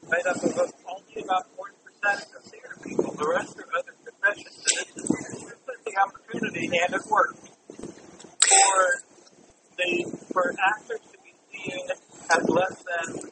made 0.04 0.26
up 0.28 0.36
of 0.36 0.68
only 0.84 1.16
about 1.24 1.48
40% 1.56 1.72
of 2.36 2.42
theater 2.44 2.76
people. 2.84 3.10
The 3.16 3.24
rest 3.24 3.56
are 3.56 3.68
other 3.72 3.96
professions. 4.04 4.52
And 4.68 4.86
this 4.92 5.08
is 5.08 5.80
the 5.84 5.94
opportunity, 5.96 6.66
and 6.66 6.94
it 6.94 7.02
for 7.08 7.34
the 9.76 10.18
for 10.32 10.54
actors 10.64 11.00
to 11.12 11.18
be 11.24 11.34
seen 11.52 11.86
as 12.30 12.48
less 12.48 12.84
than 12.84 13.30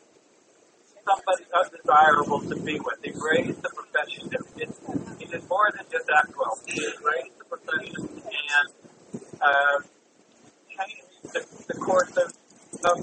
somebody 1.05 1.45
undesirable 1.55 2.41
to 2.41 2.57
be 2.57 2.79
with. 2.79 2.99
He 3.03 3.13
raised 3.13 3.63
the 3.63 3.71
profession. 3.71 4.31
It, 4.33 4.63
it, 4.63 5.29
did 5.33 5.49
more 5.49 5.71
than 5.75 5.85
just 5.91 6.09
act 6.15 6.33
well. 6.39 6.59
He 6.67 6.81
raised 6.81 7.39
the 7.39 7.45
profession 7.49 7.95
and 7.99 8.69
uh, 9.41 9.81
changed 10.69 11.33
the, 11.33 11.73
the 11.73 11.81
course 11.81 12.17
of. 12.17 12.33
Uh, 12.85 12.95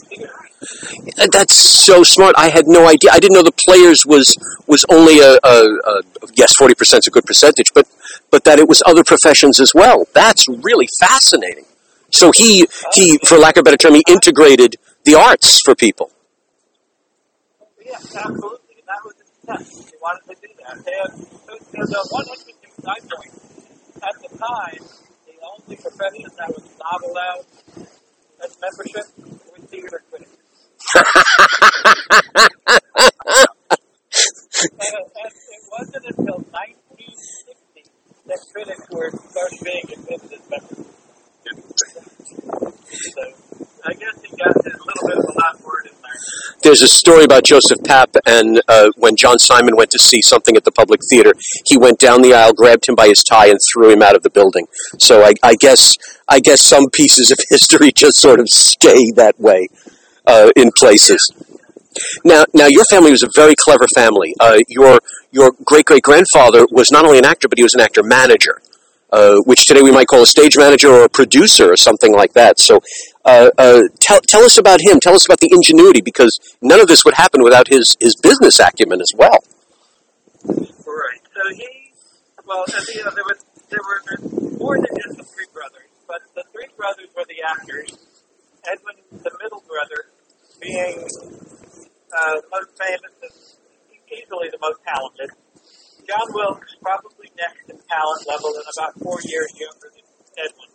That's 1.32 1.56
so 1.56 2.04
smart. 2.04 2.36
I 2.38 2.50
had 2.50 2.66
no 2.68 2.88
idea. 2.88 3.12
I 3.14 3.20
didn't 3.20 3.36
know 3.36 3.44
the 3.44 3.54
players 3.66 4.02
was 4.06 4.36
was 4.68 4.84
only 4.90 5.20
a, 5.20 5.38
a, 5.44 5.66
a 5.86 6.02
yes, 6.36 6.54
forty 6.58 6.74
percent 6.74 7.04
is 7.04 7.08
a 7.08 7.12
good 7.12 7.26
percentage, 7.26 7.72
but 7.74 7.88
but 8.32 8.44
that 8.44 8.60
it 8.60 8.68
was 8.68 8.82
other 8.86 9.04
professions 9.04 9.60
as 9.60 9.72
well. 9.74 10.06
That's 10.14 10.48
really 10.48 10.88
fascinating. 11.00 11.66
So 12.12 12.32
he 12.32 12.66
he, 12.94 13.20
for 13.26 13.38
lack 13.38 13.58
of 13.58 13.62
a 13.62 13.64
better 13.64 13.78
term, 13.78 13.96
he 13.96 14.04
integrated 14.08 14.76
the 15.06 15.16
arts 15.16 15.62
for 15.64 15.76
people. 15.76 16.12
Yes, 17.84 18.16
absolutely. 18.16 18.76
And 18.78 18.88
that 18.88 19.02
was 19.04 19.16
his 19.18 19.30
intent. 19.42 19.68
He 19.90 19.98
wanted 20.02 20.26
to 20.30 20.36
do 20.42 20.48
that. 20.60 20.78
And 21.74 21.90
so 21.90 22.00
one 22.10 22.26
interesting 22.26 22.56
side 22.84 23.04
point, 23.10 23.34
at 24.04 24.16
the 24.22 24.30
time, 24.38 24.84
the 25.26 25.36
only 25.42 25.76
profession 25.76 26.30
that 26.38 26.50
was 26.50 26.66
not 26.80 27.00
allowed 27.04 27.46
as 28.44 28.58
membership 28.62 29.06
was 29.18 29.70
theater 29.70 30.02
critics. 30.10 30.38
and, 34.60 35.06
and 35.16 35.32
it 35.32 35.64
wasn't 35.72 36.06
until 36.06 36.40
1960 36.50 37.84
that 38.28 38.40
critics 38.54 38.86
were 38.92 39.12
started 39.12 39.60
being 39.64 39.86
admitted 39.94 40.34
as 40.34 40.50
members. 40.50 40.89
So 42.92 43.34
I 43.86 43.94
guess 43.94 44.22
he 44.22 44.36
got 44.36 44.56
a 44.56 44.64
little 44.64 45.08
bit 45.08 45.18
of 45.18 45.26
a 45.30 45.42
hot 45.42 45.64
word 45.64 45.86
in 45.86 45.92
there. 46.02 46.12
There's 46.62 46.82
a 46.82 46.88
story 46.88 47.24
about 47.24 47.44
Joseph 47.44 47.80
Papp, 47.80 48.18
and 48.26 48.62
uh, 48.68 48.90
when 48.98 49.16
John 49.16 49.40
Simon 49.40 49.76
went 49.76 49.90
to 49.92 50.00
see 50.00 50.22
something 50.22 50.58
at 50.58 50.66
the 50.66 50.72
Public 50.72 51.00
Theater, 51.10 51.34
he 51.66 51.78
went 51.78 52.00
down 52.00 52.22
the 52.22 52.34
aisle, 52.34 52.54
grabbed 52.54 52.88
him 52.88 52.96
by 52.96 53.08
his 53.08 53.24
tie, 53.24 53.48
and 53.48 53.60
threw 53.72 53.90
him 53.90 54.02
out 54.02 54.16
of 54.16 54.24
the 54.24 54.30
building. 54.30 54.68
So 54.98 55.24
I, 55.24 55.34
I 55.42 55.56
guess 55.56 55.96
I 56.28 56.40
guess 56.40 56.62
some 56.62 56.90
pieces 56.92 57.32
of 57.32 57.38
history 57.50 57.92
just 57.92 58.18
sort 58.18 58.40
of 58.40 58.50
stay 58.50 59.12
that 59.16 59.40
way 59.40 59.68
uh, 60.26 60.52
in 60.56 60.72
places. 60.78 61.32
Now, 62.24 62.46
now 62.54 62.68
your 62.68 62.84
family 62.90 63.12
was 63.12 63.24
a 63.24 63.30
very 63.36 63.56
clever 63.58 63.86
family. 63.96 64.34
Uh, 64.40 64.60
your 64.68 65.00
your 65.32 65.52
great 65.66 65.86
great 65.86 66.04
grandfather 66.04 66.66
was 66.72 66.92
not 66.92 67.06
only 67.06 67.18
an 67.18 67.26
actor, 67.26 67.48
but 67.48 67.58
he 67.58 67.64
was 67.64 67.74
an 67.74 67.82
actor 67.82 68.04
manager, 68.04 68.62
uh, 69.12 69.42
which 69.46 69.66
today 69.66 69.82
we 69.82 69.92
might 69.92 70.06
call 70.06 70.22
a 70.22 70.26
stage 70.28 70.56
manager 70.56 70.88
or 70.88 71.04
a 71.06 71.10
producer 71.10 71.66
or 71.74 71.76
something 71.76 72.14
like 72.14 72.34
that. 72.34 72.60
So 72.60 72.80
uh, 73.26 73.50
uh, 73.58 73.82
tell, 74.00 74.22
tell 74.22 74.44
us 74.46 74.60
about 74.60 74.82
him. 74.82 75.00
Tell 75.00 75.16
us 75.16 75.26
about 75.26 75.40
the 75.40 75.50
ingenuity, 75.52 76.02
because 76.02 76.38
none 76.62 76.80
of 76.80 76.86
this 76.86 77.04
would 77.04 77.16
happen 77.16 77.42
without 77.42 77.70
his, 77.70 77.98
his 78.00 78.16
business 78.16 78.60
acumen 78.60 79.02
as 79.02 79.12
well. 79.18 79.40
Right. 80.46 81.22
So 81.34 81.42
he, 81.56 81.92
well, 82.46 82.66
you 82.70 83.04
know, 83.04 83.10
there, 83.10 83.26
was, 83.26 83.44
there 83.70 83.82
were 83.82 84.00
more 84.60 84.78
than 84.78 84.94
just 85.02 85.18
the 85.18 85.24
three 85.24 85.48
brothers, 85.54 85.90
but 86.08 86.22
the 86.36 86.44
three 86.54 86.70
brothers 86.78 87.10
were 87.18 87.26
the 87.26 87.42
actors. 87.42 87.98
Edwin, 88.70 88.96
the 89.10 89.32
middle 89.42 89.64
brother, 89.66 90.06
being 90.62 91.02
uh, 92.14 92.36
most 92.54 92.78
famous 92.78 93.14
and 93.24 93.32
easily 94.14 94.50
the 94.52 94.60
most 94.62 94.80
talented. 94.86 95.32
John 96.08 96.34
Wilkes, 96.34 96.76
probably 96.82 97.19
talent 97.90 98.22
level 98.28 98.52
and 98.54 98.68
about 98.78 98.94
four 99.02 99.18
years 99.26 99.50
younger 99.58 99.90
than 99.92 100.06
Edwin. 100.38 100.70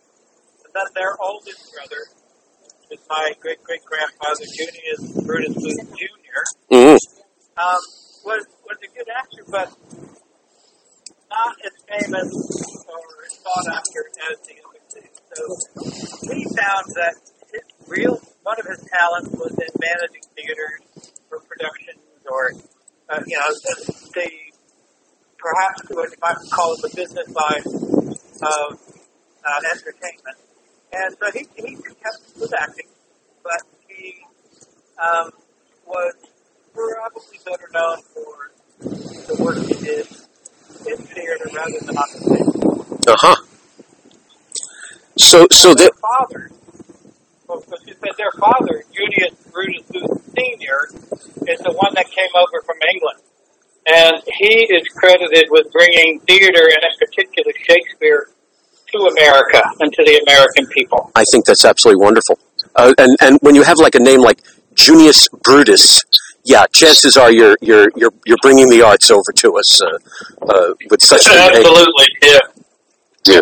And 0.65 0.73
then 0.75 0.89
their 0.95 1.15
oldest 1.23 1.61
brother 1.73 2.03
is 2.91 3.01
my 3.09 3.33
great 3.41 3.63
great 3.63 3.85
grandfather, 3.85 4.45
Junius 4.45 5.25
Brutus 5.25 5.55
Booth 5.55 5.83
Jr. 5.95 6.43
hmm 6.71 6.97
Um, 7.57 7.83
was 8.25 8.43
was 8.65 8.79
a 8.83 8.91
good 8.93 9.09
actor, 9.09 9.45
but 9.49 9.69
not 11.31 11.55
as 11.65 11.75
famous 11.89 12.29
or 12.89 13.03
as 13.27 13.33
sought 13.41 13.69
after 13.73 14.01
as 14.31 14.37
the 14.47 14.57
other 14.63 14.83
two. 14.93 15.09
So 15.35 16.35
he 16.35 16.45
found 16.45 16.85
that 16.97 17.15
his 17.53 17.63
real 17.89 18.21
one 18.43 18.57
of 18.61 18.67
his 18.67 18.83
talents 18.91 19.31
was 19.33 19.53
in 19.53 19.73
managing 19.81 20.25
theaters 20.37 21.13
for 21.29 21.41
productions 21.41 22.05
or 22.31 22.53
uh, 23.09 23.21
you 23.27 23.39
know 23.39 23.49
the, 23.49 23.75
the 24.15 24.54
perhaps 25.45 25.83
what 25.91 26.11
you 26.11 26.17
might 26.23 26.37
call 26.51 26.73
it 26.73 26.81
the 26.81 26.91
business 26.97 27.29
side 27.29 27.67
of 27.69 28.81
uh, 29.45 29.61
entertainment. 29.73 30.39
And 30.93 31.17
so 31.21 31.31
he 31.33 31.47
he 31.57 31.77
kept 31.77 32.25
with 32.41 32.55
acting, 32.59 32.89
but 33.43 33.61
he 33.89 34.15
um, 34.97 35.31
was 35.87 36.15
probably 36.73 37.39
better 37.45 37.69
known 37.75 37.99
for 38.15 38.53
the 38.81 39.43
work 39.45 39.59
he 39.59 39.75
did 39.75 40.07
in 40.89 40.97
theater 41.13 41.47
rather 41.53 41.79
than 41.81 41.97
on 41.97 42.09
the 42.13 42.19
stage. 42.25 43.07
Uh 43.07 43.17
huh. 43.21 43.37
So 45.19 45.47
so 45.53 45.75
Their 45.75 45.89
that 45.89 45.93
father, 46.01 46.51
well, 47.49 47.63
you 47.87 47.95
said 47.95 48.17
their 48.17 48.33
father, 48.41 48.83
Junius 48.95 49.35
Brutus 49.53 49.85
Sr., 49.93 50.89
is 51.49 51.61
the 51.61 51.73
one 51.73 51.93
that 51.95 52.11
came 52.11 52.33
over 52.35 52.63
from 52.65 52.77
England. 52.95 53.21
And 53.87 54.17
he 54.39 54.65
is 54.73 54.83
credited 54.97 55.47
with 55.51 55.71
bringing 55.73 56.21
theater, 56.21 56.63
and 56.63 56.83
in 56.83 56.99
particular 56.99 57.53
Shakespeare, 57.69 58.29
to 58.93 58.99
America 58.99 59.63
and 59.81 59.93
to 59.93 60.05
the 60.05 60.23
American 60.27 60.67
people. 60.69 61.11
I 61.15 61.25
think 61.31 61.45
that's 61.45 61.65
absolutely 61.65 62.03
wonderful. 62.03 62.39
Uh, 62.77 62.95
and 62.99 63.17
and 63.21 63.39
when 63.43 63.55
you 63.55 63.63
have 63.63 63.79
like 63.79 63.95
a 63.95 64.01
name 64.01 64.21
like 64.21 64.41
Junius 64.75 65.29
Brutus, 65.43 66.03
yeah, 66.45 66.65
chances 66.73 67.17
are 67.17 67.31
you're 67.31 67.57
you're 67.61 67.91
you're 67.97 68.13
you're 68.25 68.39
bringing 68.43 68.69
the 68.71 68.83
arts 68.83 69.11
over 69.11 69.33
to 69.37 69.57
us 69.57 69.83
uh, 69.83 69.99
uh, 70.43 70.75
with 70.91 71.03
such 71.03 71.27
a 71.27 71.31
name. 71.31 71.51
Absolutely, 71.57 72.07
yeah. 72.23 72.39
Yeah. 73.27 73.41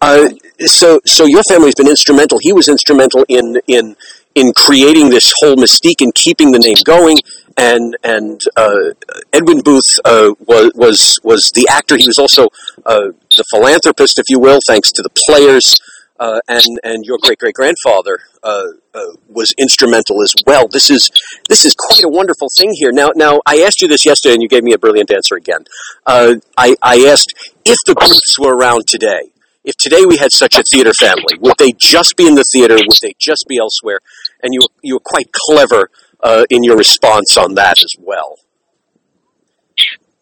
Uh, 0.00 0.28
so, 0.66 1.00
so 1.06 1.24
your 1.24 1.42
family's 1.48 1.74
been 1.74 1.88
instrumental. 1.88 2.38
He 2.40 2.52
was 2.52 2.68
instrumental 2.68 3.24
in 3.28 3.60
in 3.66 3.96
in 4.34 4.52
creating 4.54 5.10
this 5.10 5.32
whole 5.38 5.56
mystique 5.56 6.00
and 6.00 6.14
keeping 6.14 6.52
the 6.52 6.58
name 6.58 6.76
going. 6.84 7.18
And 7.58 7.96
and 8.04 8.40
uh, 8.56 8.94
Edwin 9.32 9.62
Booth 9.62 9.98
uh, 10.04 10.30
was 10.46 10.70
was 10.76 11.20
was 11.24 11.50
the 11.54 11.66
actor. 11.68 11.96
He 11.96 12.06
was 12.06 12.18
also 12.18 12.46
uh, 12.86 13.10
the 13.36 13.44
philanthropist, 13.50 14.20
if 14.20 14.26
you 14.28 14.38
will, 14.38 14.60
thanks 14.68 14.92
to 14.92 15.02
the 15.02 15.10
players. 15.26 15.74
Uh, 16.20 16.40
and 16.48 16.80
and 16.82 17.04
your 17.04 17.18
great 17.20 17.38
great 17.38 17.54
grandfather 17.54 18.18
uh, 18.42 18.64
uh, 18.94 19.00
was 19.28 19.54
instrumental 19.58 20.22
as 20.22 20.34
well. 20.46 20.66
This 20.68 20.90
is 20.90 21.10
this 21.48 21.64
is 21.64 21.74
quite 21.76 22.02
a 22.04 22.08
wonderful 22.08 22.48
thing 22.56 22.70
here. 22.74 22.90
Now 22.92 23.10
now 23.14 23.40
I 23.44 23.62
asked 23.66 23.82
you 23.82 23.88
this 23.88 24.06
yesterday, 24.06 24.34
and 24.34 24.42
you 24.42 24.48
gave 24.48 24.64
me 24.64 24.72
a 24.72 24.78
brilliant 24.78 25.12
answer 25.12 25.34
again. 25.36 25.64
I 26.06 26.40
I 26.82 27.06
asked 27.06 27.34
if 27.64 27.76
the 27.86 27.94
Booths 27.94 28.38
were 28.38 28.54
around 28.56 28.86
today, 28.86 29.30
if 29.64 29.76
today 29.76 30.04
we 30.06 30.16
had 30.16 30.32
such 30.32 30.56
a 30.56 30.62
theater 30.70 30.92
family, 30.98 31.36
would 31.40 31.58
they 31.58 31.72
just 31.72 32.16
be 32.16 32.26
in 32.26 32.34
the 32.36 32.44
theater? 32.52 32.74
Would 32.74 32.98
they 33.02 33.14
just 33.18 33.44
be 33.48 33.58
elsewhere? 33.58 34.00
And 34.42 34.54
you 34.54 34.60
you 34.82 34.94
were 34.94 35.04
quite 35.04 35.30
clever 35.32 35.90
uh, 36.22 36.44
in 36.50 36.62
your 36.62 36.76
response 36.76 37.36
on 37.36 37.54
that 37.54 37.78
as 37.82 37.94
well. 37.98 38.38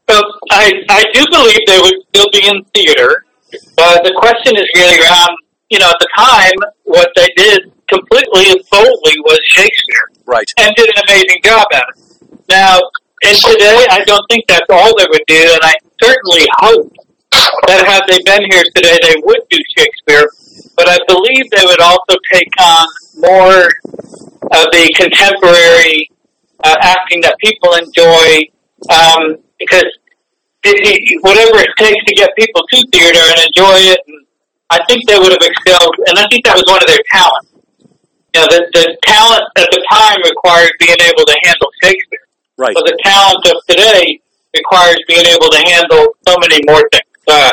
Well, 0.09 0.23
I, 0.51 0.73
I 0.89 1.05
do 1.13 1.25
believe 1.31 1.59
they 1.67 1.81
would 1.81 1.95
still 2.09 2.27
be 2.33 2.47
in 2.47 2.63
theater. 2.75 3.25
Uh, 3.79 3.99
the 4.03 4.15
question 4.17 4.57
is 4.57 4.67
really 4.77 4.99
around, 5.03 5.31
you 5.71 5.79
know, 5.79 5.89
at 5.89 5.97
the 5.99 6.09
time, 6.17 6.71
what 6.85 7.11
they 7.17 7.27
did 7.37 7.73
completely 7.89 8.51
and 8.51 8.61
solely 8.67 9.17
was 9.27 9.39
Shakespeare 9.47 10.07
Right. 10.27 10.47
and 10.59 10.75
did 10.77 10.89
an 10.89 11.03
amazing 11.09 11.41
job 11.45 11.67
at 11.73 11.85
it. 11.91 12.39
Now, 12.49 12.79
and 13.25 13.37
today, 13.39 13.87
I 13.91 14.05
don't 14.05 14.23
think 14.31 14.45
that's 14.47 14.67
all 14.71 14.97
they 14.99 15.07
would 15.11 15.27
do, 15.27 15.43
and 15.43 15.61
I 15.63 15.75
certainly 16.03 16.47
hope 16.59 16.93
that 17.67 17.87
had 17.87 18.03
they 18.07 18.19
been 18.25 18.45
here 18.51 18.63
today, 18.75 18.99
they 19.03 19.17
would 19.25 19.43
do 19.51 19.59
Shakespeare. 19.77 20.29
But 20.77 20.89
I 20.89 20.99
believe 21.09 21.51
they 21.51 21.65
would 21.65 21.81
also 21.81 22.15
take 22.33 22.49
on 22.61 22.87
more 23.27 23.67
of 24.55 24.65
the 24.71 24.85
contemporary 24.97 26.11
uh, 26.65 26.77
acting 26.81 27.21
that 27.23 27.37
people 27.43 27.75
enjoy, 27.75 28.47
um, 28.91 29.43
because 29.59 29.87
it, 30.65 31.23
whatever 31.23 31.59
it 31.59 31.71
takes 31.77 32.03
to 32.07 32.15
get 32.15 32.31
people 32.39 32.63
to 32.71 32.79
theater 32.93 33.21
and 33.21 33.39
enjoy 33.51 33.79
it, 33.93 34.01
and 34.07 34.27
I 34.71 34.83
think 34.87 35.07
they 35.07 35.19
would 35.19 35.31
have 35.31 35.43
excelled, 35.43 35.95
and 36.09 36.19
I 36.19 36.27
think 36.31 36.45
that 36.47 36.55
was 36.55 36.65
one 36.67 36.83
of 36.83 36.89
their 36.89 37.03
talents. 37.11 37.51
You 38.35 38.41
know, 38.43 38.49
the, 38.51 38.61
the 38.75 38.87
talent 39.07 39.45
at 39.57 39.69
the 39.71 39.83
time 39.91 40.19
required 40.23 40.71
being 40.79 40.99
able 41.01 41.25
to 41.25 41.37
handle 41.45 41.71
Shakespeare. 41.83 42.27
Right. 42.59 42.75
So 42.77 42.83
the 42.85 42.99
talent 43.03 43.43
of 43.47 43.57
today 43.69 44.21
requires 44.55 44.99
being 45.09 45.27
able 45.27 45.49
to 45.49 45.61
handle 45.71 46.17
so 46.27 46.35
many 46.41 46.61
more 46.67 46.83
things. 46.93 47.17
Uh, 47.29 47.51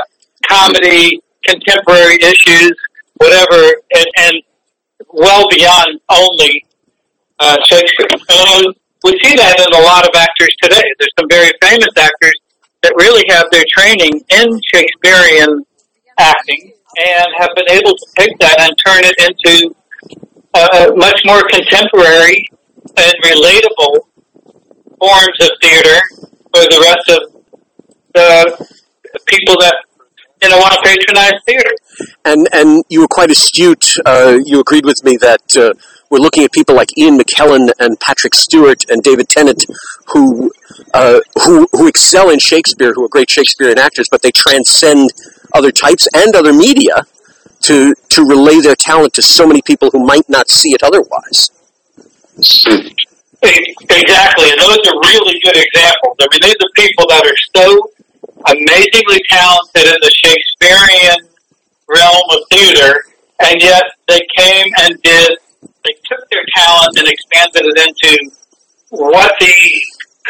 comedy, 0.47 1.21
contemporary 1.43 2.17
issues, 2.21 2.73
whatever, 3.15 3.81
and, 3.95 4.07
and 4.17 4.35
well 5.11 5.42
beyond 5.55 5.99
only 6.09 6.65
uh, 7.39 7.57
Shakespeare. 7.65 8.07
And 8.11 8.75
we 9.03 9.11
see 9.23 9.35
that 9.35 9.59
in 9.59 9.69
a 9.73 9.83
lot 9.83 10.05
of 10.05 10.11
actors 10.15 10.53
today. 10.61 10.83
There's 10.99 11.13
some 11.19 11.29
very 11.29 11.51
famous 11.61 11.93
actors 11.97 12.37
that 12.81 12.93
really 12.97 13.23
have 13.29 13.45
their 13.51 13.63
training 13.77 14.21
in 14.29 14.47
Shakespearean 14.73 15.65
acting 16.19 16.73
and 16.97 17.27
have 17.37 17.49
been 17.55 17.69
able 17.69 17.95
to 17.95 18.05
take 18.17 18.37
that 18.39 18.59
and 18.59 18.71
turn 18.85 19.01
it 19.03 19.15
into 19.23 19.75
uh, 20.53 20.91
much 20.95 21.19
more 21.25 21.41
contemporary 21.49 22.45
and 22.97 23.13
relatable 23.23 24.05
forms 24.99 25.37
of 25.41 25.49
theater 25.61 25.99
for 26.53 26.61
the 26.69 26.79
rest 26.85 27.07
of 27.09 27.43
the 28.13 28.67
people 29.25 29.55
that 29.59 29.75
you 30.41 30.49
know 30.49 30.57
want 30.57 30.73
to 30.73 30.81
patronize 30.83 31.33
theater. 31.45 31.71
And 32.25 32.47
and 32.53 32.83
you 32.89 33.01
were 33.01 33.07
quite 33.07 33.31
astute. 33.31 33.85
Uh, 34.05 34.39
you 34.45 34.59
agreed 34.59 34.85
with 34.85 35.03
me 35.03 35.17
that 35.17 35.57
uh, 35.57 35.73
we're 36.09 36.19
looking 36.19 36.43
at 36.43 36.51
people 36.51 36.75
like 36.75 36.95
Ian 36.97 37.17
McKellen 37.17 37.71
and 37.79 37.99
Patrick 37.99 38.35
Stewart 38.35 38.83
and 38.89 39.01
David 39.01 39.29
Tennant, 39.29 39.65
who 40.07 40.51
uh, 40.93 41.19
who 41.43 41.67
who 41.71 41.87
excel 41.87 42.29
in 42.29 42.39
Shakespeare, 42.39 42.93
who 42.93 43.03
are 43.03 43.09
great 43.09 43.29
Shakespearean 43.29 43.79
actors, 43.79 44.07
but 44.11 44.21
they 44.21 44.31
transcend 44.31 45.09
other 45.53 45.71
types 45.71 46.07
and 46.13 46.35
other 46.35 46.53
media 46.53 47.05
to 47.61 47.95
to 48.09 48.25
relay 48.25 48.59
their 48.59 48.75
talent 48.75 49.13
to 49.13 49.21
so 49.21 49.47
many 49.47 49.61
people 49.61 49.89
who 49.91 50.05
might 50.05 50.29
not 50.29 50.49
see 50.49 50.73
it 50.73 50.83
otherwise. 50.83 51.49
Exactly, 53.43 54.51
and 54.51 54.59
those 54.59 54.79
are 54.87 54.97
really 55.03 55.35
good 55.43 55.57
examples. 55.57 56.15
I 56.21 56.27
mean, 56.31 56.41
these 56.41 56.55
are 56.61 56.71
people 56.75 57.05
that 57.09 57.25
are 57.25 57.39
so 57.55 57.89
amazingly 58.47 59.21
talented 59.29 59.85
in 59.87 59.99
the 59.99 60.11
Shakespearean 60.23 61.32
realm 61.93 62.27
of 62.31 62.39
theater, 62.49 63.03
and 63.39 63.61
yet 63.61 63.83
they 64.07 64.21
came 64.37 64.65
and 64.79 64.95
did. 65.01 65.31
They 65.85 65.95
took 66.09 66.23
their 66.29 66.43
talent 66.55 66.97
and 66.99 67.07
expanded 67.07 67.63
it 67.65 67.77
into 67.87 68.31
what 68.89 69.33
the 69.39 69.53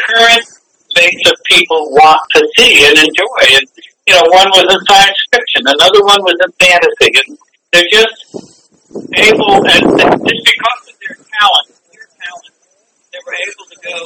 current 0.06 0.46
base 0.94 1.22
of 1.26 1.36
people 1.50 1.90
want 1.90 2.20
to 2.34 2.48
see 2.56 2.86
and 2.86 2.98
enjoy. 2.98 3.40
And 3.58 3.66
you 4.06 4.14
know, 4.14 4.24
one 4.28 4.48
was 4.52 4.66
in 4.68 4.80
science 4.86 5.20
fiction, 5.32 5.62
another 5.64 6.04
one 6.04 6.20
was 6.22 6.36
in 6.44 6.52
fantasy, 6.60 7.10
and 7.24 7.38
they're 7.72 7.90
just 7.90 8.18
able, 9.16 9.64
and 9.64 9.82
just 9.96 10.42
because 10.44 10.82
of 10.86 10.96
their 11.00 11.16
talent, 11.16 11.66
their 11.90 12.08
talent, 12.20 12.54
they 13.10 13.20
were 13.24 13.36
able 13.36 13.66
to 13.72 13.78
go 13.80 13.96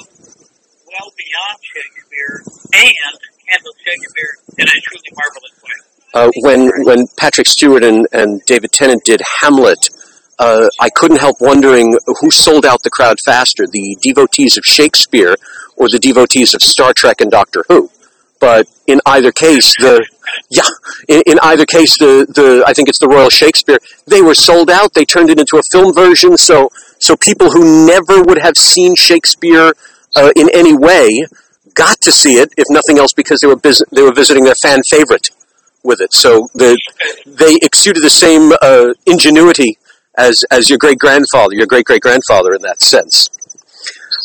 well 0.87 1.11
beyond 1.13 1.57
Shakespeare 1.61 2.35
and 2.73 3.17
handle 3.51 3.75
Shakespeare 3.85 4.33
in 4.59 4.67
a 4.71 4.79
truly 4.87 5.13
marvelous 5.13 5.57
way. 5.61 5.88
Uh, 6.15 6.31
when 6.41 6.71
when 6.85 7.07
Patrick 7.19 7.47
Stewart 7.47 7.85
and, 7.85 8.07
and 8.13 8.43
David 8.47 8.73
Tennant 8.73 9.05
did 9.05 9.21
Hamlet, 9.41 9.91
uh, 10.39 10.69
I 10.81 10.89
couldn't 10.91 11.21
help 11.21 11.37
wondering 11.41 11.97
who 12.21 12.31
sold 12.31 12.65
out 12.65 12.83
the 12.83 12.91
crowd 12.91 13.17
faster, 13.25 13.67
the 13.67 13.97
devotees 14.01 14.57
of 14.57 14.65
Shakespeare 14.65 15.37
or 15.77 15.89
the 15.91 15.99
devotees 15.99 16.55
of 16.55 16.63
Star 16.63 16.93
Trek 16.93 17.21
and 17.21 17.31
Doctor 17.31 17.65
Who. 17.69 17.91
But 18.41 18.69
in 18.87 19.01
either 19.05 19.33
case, 19.33 19.75
the 19.79 20.07
yeah, 20.51 20.63
in, 21.09 21.23
in 21.27 21.39
either 21.43 21.67
case, 21.67 21.99
the, 21.99 22.27
the 22.29 22.65
I 22.67 22.73
think 22.73 22.89
it's 22.89 23.01
the 23.01 23.09
Royal 23.09 23.31
Shakespeare. 23.31 23.79
They 24.07 24.23
were 24.23 24.35
sold 24.35 24.71
out. 24.71 24.95
They 24.95 25.05
turned 25.05 25.31
it 25.31 25.39
into 25.39 25.57
a 25.57 25.63
film 25.73 25.93
version. 25.93 26.37
So 26.37 26.71
so 26.99 27.17
people 27.17 27.51
who 27.51 27.87
never 27.87 28.23
would 28.23 28.39
have 28.39 28.57
seen 28.57 28.95
Shakespeare 28.95 29.73
uh, 30.15 30.31
in 30.37 30.49
any 30.55 30.77
way 30.77 31.27
got 31.75 32.01
to 32.01 32.13
see 32.13 32.35
it, 32.35 32.53
if 32.57 32.65
nothing 32.71 32.99
else, 32.99 33.13
because 33.13 33.41
they 33.41 33.47
were 33.47 33.57
vis- 33.57 33.83
they 33.93 34.03
were 34.03 34.15
visiting 34.15 34.45
their 34.45 34.57
fan 34.63 34.81
favorite 34.89 35.31
with 35.83 36.01
it. 36.01 36.13
So 36.13 36.49
the, 36.55 36.79
they 37.27 37.57
exuded 37.63 38.03
the 38.03 38.11
same 38.11 38.53
uh, 38.63 38.95
ingenuity 39.07 39.79
as 40.17 40.45
as 40.51 40.69
your 40.69 40.79
great 40.79 40.99
grandfather, 40.99 41.55
your 41.55 41.67
great 41.67 41.85
great 41.85 42.03
grandfather, 42.03 42.53
in 42.53 42.63
that 42.63 42.81
sense. 42.81 43.29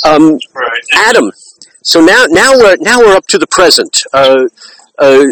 Um, 0.05 0.39
Right. 0.53 0.83
Adam, 0.95 1.31
so 1.83 2.03
now 2.03 2.25
now 2.29 2.53
we're 2.53 2.77
now 2.79 2.99
we're 2.99 3.15
up 3.15 3.27
to 3.27 3.37
the 3.37 3.47
present. 3.47 4.01
Uh, 4.11 4.47
Uh, 4.99 5.23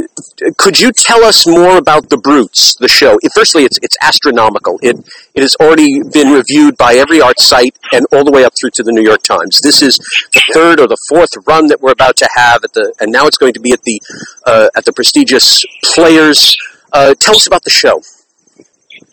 could 0.58 0.80
you 0.80 0.91
tell 0.91 1.24
us 1.24 1.45
more 1.45 1.78
about 1.78 2.10
the 2.10 2.17
Brutes, 2.17 2.76
the 2.76 2.88
show? 2.88 3.19
It, 3.21 3.32
firstly, 3.36 3.63
it's 3.63 3.78
it's 3.84 3.95
astronomical. 4.02 4.80
It 4.82 4.97
it 5.36 5.43
has 5.43 5.56
already 5.62 6.02
been 6.12 6.34
reviewed 6.34 6.78
by 6.78 6.95
every 6.95 7.21
art 7.21 7.39
site 7.39 7.78
and 7.93 8.06
all 8.12 8.24
the 8.24 8.32
way 8.32 8.43
up 8.43 8.54
through 8.60 8.71
to 8.71 8.84
the 8.84 8.91
New 8.91 9.04
York 9.04 9.21
Times. 9.21 9.60
This 9.62 9.84
is 9.84 9.97
the 10.34 10.41
third 10.54 10.80
or 10.80 10.88
the 10.88 10.97
fourth 11.10 11.30
run 11.45 11.67
that 11.67 11.80
we're 11.80 11.91
about 11.91 12.17
to 12.17 12.30
have 12.36 12.63
at 12.63 12.74
the, 12.74 12.91
and 13.00 13.12
now 13.12 13.28
it's 13.28 13.38
going 13.38 13.54
to 13.54 13.60
be 13.60 13.71
at 13.71 13.84
the 13.84 14.02
uh, 14.47 14.69
at 14.76 14.86
the 14.86 14.93
prestigious 14.93 15.63
Players. 15.84 16.56
Uh, 16.91 17.13
tell 17.19 17.36
us 17.36 17.45
about 17.45 17.63
the 17.63 17.69
show. 17.69 18.02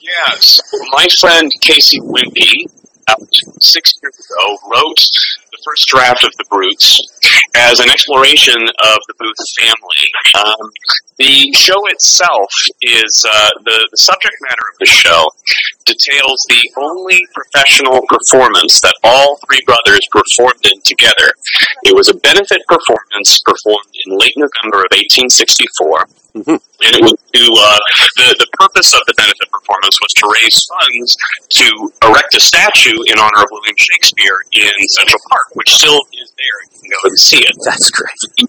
Yeah, 0.00 0.34
so 0.40 0.62
my 0.92 1.06
friend 1.20 1.52
Casey 1.60 2.00
Wimpee, 2.00 2.64
about 3.08 3.28
six 3.60 3.92
years 4.02 4.18
ago, 4.18 4.58
wrote 4.74 5.00
the 5.50 5.58
first 5.64 5.88
draft 5.88 6.24
of 6.24 6.32
The 6.36 6.44
Brutes 6.50 7.00
as 7.54 7.80
an 7.80 7.90
exploration 7.90 8.60
of 8.60 8.98
the 9.08 9.14
Booth 9.18 9.36
family. 9.58 10.04
Um, 10.36 10.70
the 11.16 11.52
show 11.52 11.86
itself 11.88 12.50
is 12.82 13.24
uh, 13.28 13.48
the, 13.64 13.88
the 13.90 13.96
subject 13.96 14.34
matter 14.42 14.66
of 14.72 14.78
the 14.78 14.86
show 14.86 15.26
details 15.88 16.38
the 16.48 16.62
only 16.76 17.18
professional 17.32 18.04
performance 18.04 18.80
that 18.84 18.94
all 19.02 19.40
three 19.48 19.64
brothers 19.64 20.04
performed 20.12 20.60
in 20.68 20.80
together. 20.84 21.32
It 21.84 21.96
was 21.96 22.08
a 22.08 22.14
benefit 22.20 22.60
performance 22.68 23.40
performed 23.40 23.92
in 24.04 24.18
late 24.20 24.36
November 24.36 24.84
of 24.84 24.92
1864 24.92 26.04
and 26.46 26.92
it 26.94 27.02
was 27.02 27.16
to 27.34 27.42
uh, 27.42 27.78
the 28.16 28.28
the 28.38 28.48
purpose 28.60 28.94
of 28.94 29.00
the 29.06 29.14
benefit 29.16 29.48
performance 29.50 29.96
was 29.98 30.12
to 30.22 30.24
raise 30.38 30.58
funds 30.70 31.16
to 31.50 31.66
erect 32.06 32.34
a 32.36 32.40
statue 32.40 32.98
in 33.08 33.18
honor 33.18 33.42
of 33.42 33.48
William 33.50 33.74
Shakespeare 33.78 34.38
in 34.52 34.70
Central 34.88 35.20
Park, 35.28 35.46
which 35.54 35.70
still 35.72 35.98
is 36.20 36.30
there. 36.36 36.58
You 36.70 36.78
can 36.78 36.90
go 36.90 37.00
and 37.08 37.18
see 37.18 37.42
it. 37.42 37.54
That's 37.64 37.90
great. 37.90 38.20
The 38.38 38.46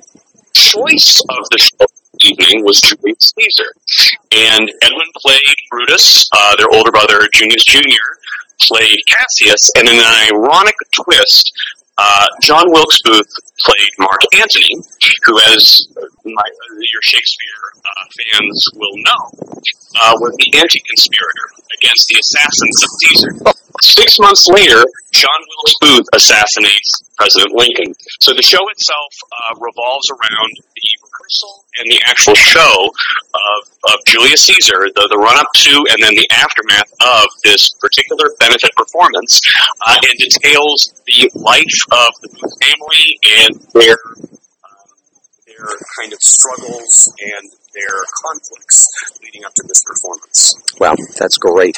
choice 0.54 1.22
of 1.22 1.42
the 1.50 1.58
show 1.58 1.88
evening 2.22 2.66
was 2.66 2.82
Julius 2.82 3.32
Caesar, 3.38 3.72
and 4.32 4.70
Edwin 4.84 5.12
played 5.16 5.59
Uh, 5.90 6.56
their 6.58 6.70
older 6.72 6.92
brother 6.92 7.28
Junius 7.34 7.66
Jr. 7.66 7.82
played 8.62 9.00
Cassius, 9.08 9.72
and 9.76 9.90
in 9.90 9.98
an 9.98 10.32
ironic 10.32 10.76
twist, 10.94 11.52
uh, 11.98 12.26
John 12.42 12.70
Wilkes 12.70 13.02
Booth 13.04 13.28
played 13.66 13.90
Mark 13.98 14.22
Antony, 14.38 14.70
who, 15.26 15.34
as 15.52 15.88
my, 16.24 16.48
your 16.78 17.02
Shakespeare 17.02 17.62
uh, 17.76 18.06
fans 18.16 18.66
will 18.76 18.96
know, 19.02 19.22
uh, 19.98 20.14
was 20.22 20.34
the 20.38 20.60
anti-conspirator 20.60 21.48
against 21.76 22.08
the 22.08 22.22
assassins 22.22 22.78
of 22.84 22.90
Caesar. 23.02 23.32
Six 23.82 24.20
months 24.20 24.48
later, 24.48 24.86
John 25.12 25.42
Wilkes 25.50 25.76
Booth 25.82 26.08
assassinates 26.14 26.90
President 27.18 27.52
Lincoln. 27.52 27.96
So 28.22 28.32
the 28.32 28.44
show 28.44 28.62
itself 28.70 29.12
uh, 29.26 29.56
revolves 29.60 30.08
around 30.12 30.52
the 30.76 30.88
rehearsal 31.30 31.66
and 31.78 31.86
the 31.92 32.02
actual 32.08 32.36
show 32.36 32.90
of, 33.34 33.94
of 33.94 33.98
Julius 34.08 34.42
Caesar, 34.44 34.90
the, 34.96 35.08
the 35.10 35.18
run 35.18 35.38
up 35.38 35.48
to 35.56 35.72
and 35.92 36.02
then 36.02 36.14
the 36.16 36.28
aftermath 36.36 36.92
of 37.02 37.28
this 37.44 37.70
particular 37.80 38.34
benefit 38.40 38.72
performance, 38.76 39.42
uh, 39.88 39.96
and 39.96 40.18
details 40.18 40.94
the 41.06 41.30
life 41.36 41.80
of 41.92 42.10
the 42.22 42.30
family 42.34 43.06
and 43.46 43.56
their 43.74 43.98
um, 44.66 44.90
their 45.48 45.68
kind 46.00 46.14
of 46.14 46.20
struggles 46.20 47.14
and 47.20 47.50
their 47.74 47.96
conflicts 48.26 48.86
leading 49.24 49.46
up 49.46 49.54
to 49.56 49.64
this 49.68 49.84
performance. 49.86 50.56
Wow, 50.80 50.96
that's 51.18 51.38
great. 51.38 51.78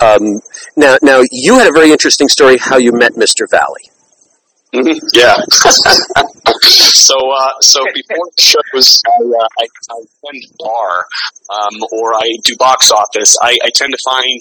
Um, 0.00 0.40
now, 0.76 0.96
now 1.02 1.22
you 1.32 1.58
had 1.58 1.66
a 1.66 1.72
very 1.72 1.90
interesting 1.90 2.28
story 2.28 2.58
how 2.58 2.76
you 2.76 2.92
met 2.92 3.12
Mr. 3.12 3.48
Valle. 3.50 3.91
Mm-hmm. 4.72 5.04
Yeah. 5.12 5.36
so, 6.96 7.16
uh, 7.20 7.54
so 7.60 7.84
before 7.92 8.24
the 8.32 8.40
shows, 8.40 9.02
I, 9.04 9.20
uh, 9.20 9.48
I, 9.60 9.64
I 9.68 9.96
attend 10.00 10.42
bar, 10.56 11.04
um, 11.52 11.76
or 11.92 12.16
I 12.16 12.24
do 12.44 12.56
box 12.56 12.90
office. 12.90 13.36
I, 13.42 13.58
I 13.60 13.68
tend 13.76 13.92
to 13.92 14.00
find 14.00 14.40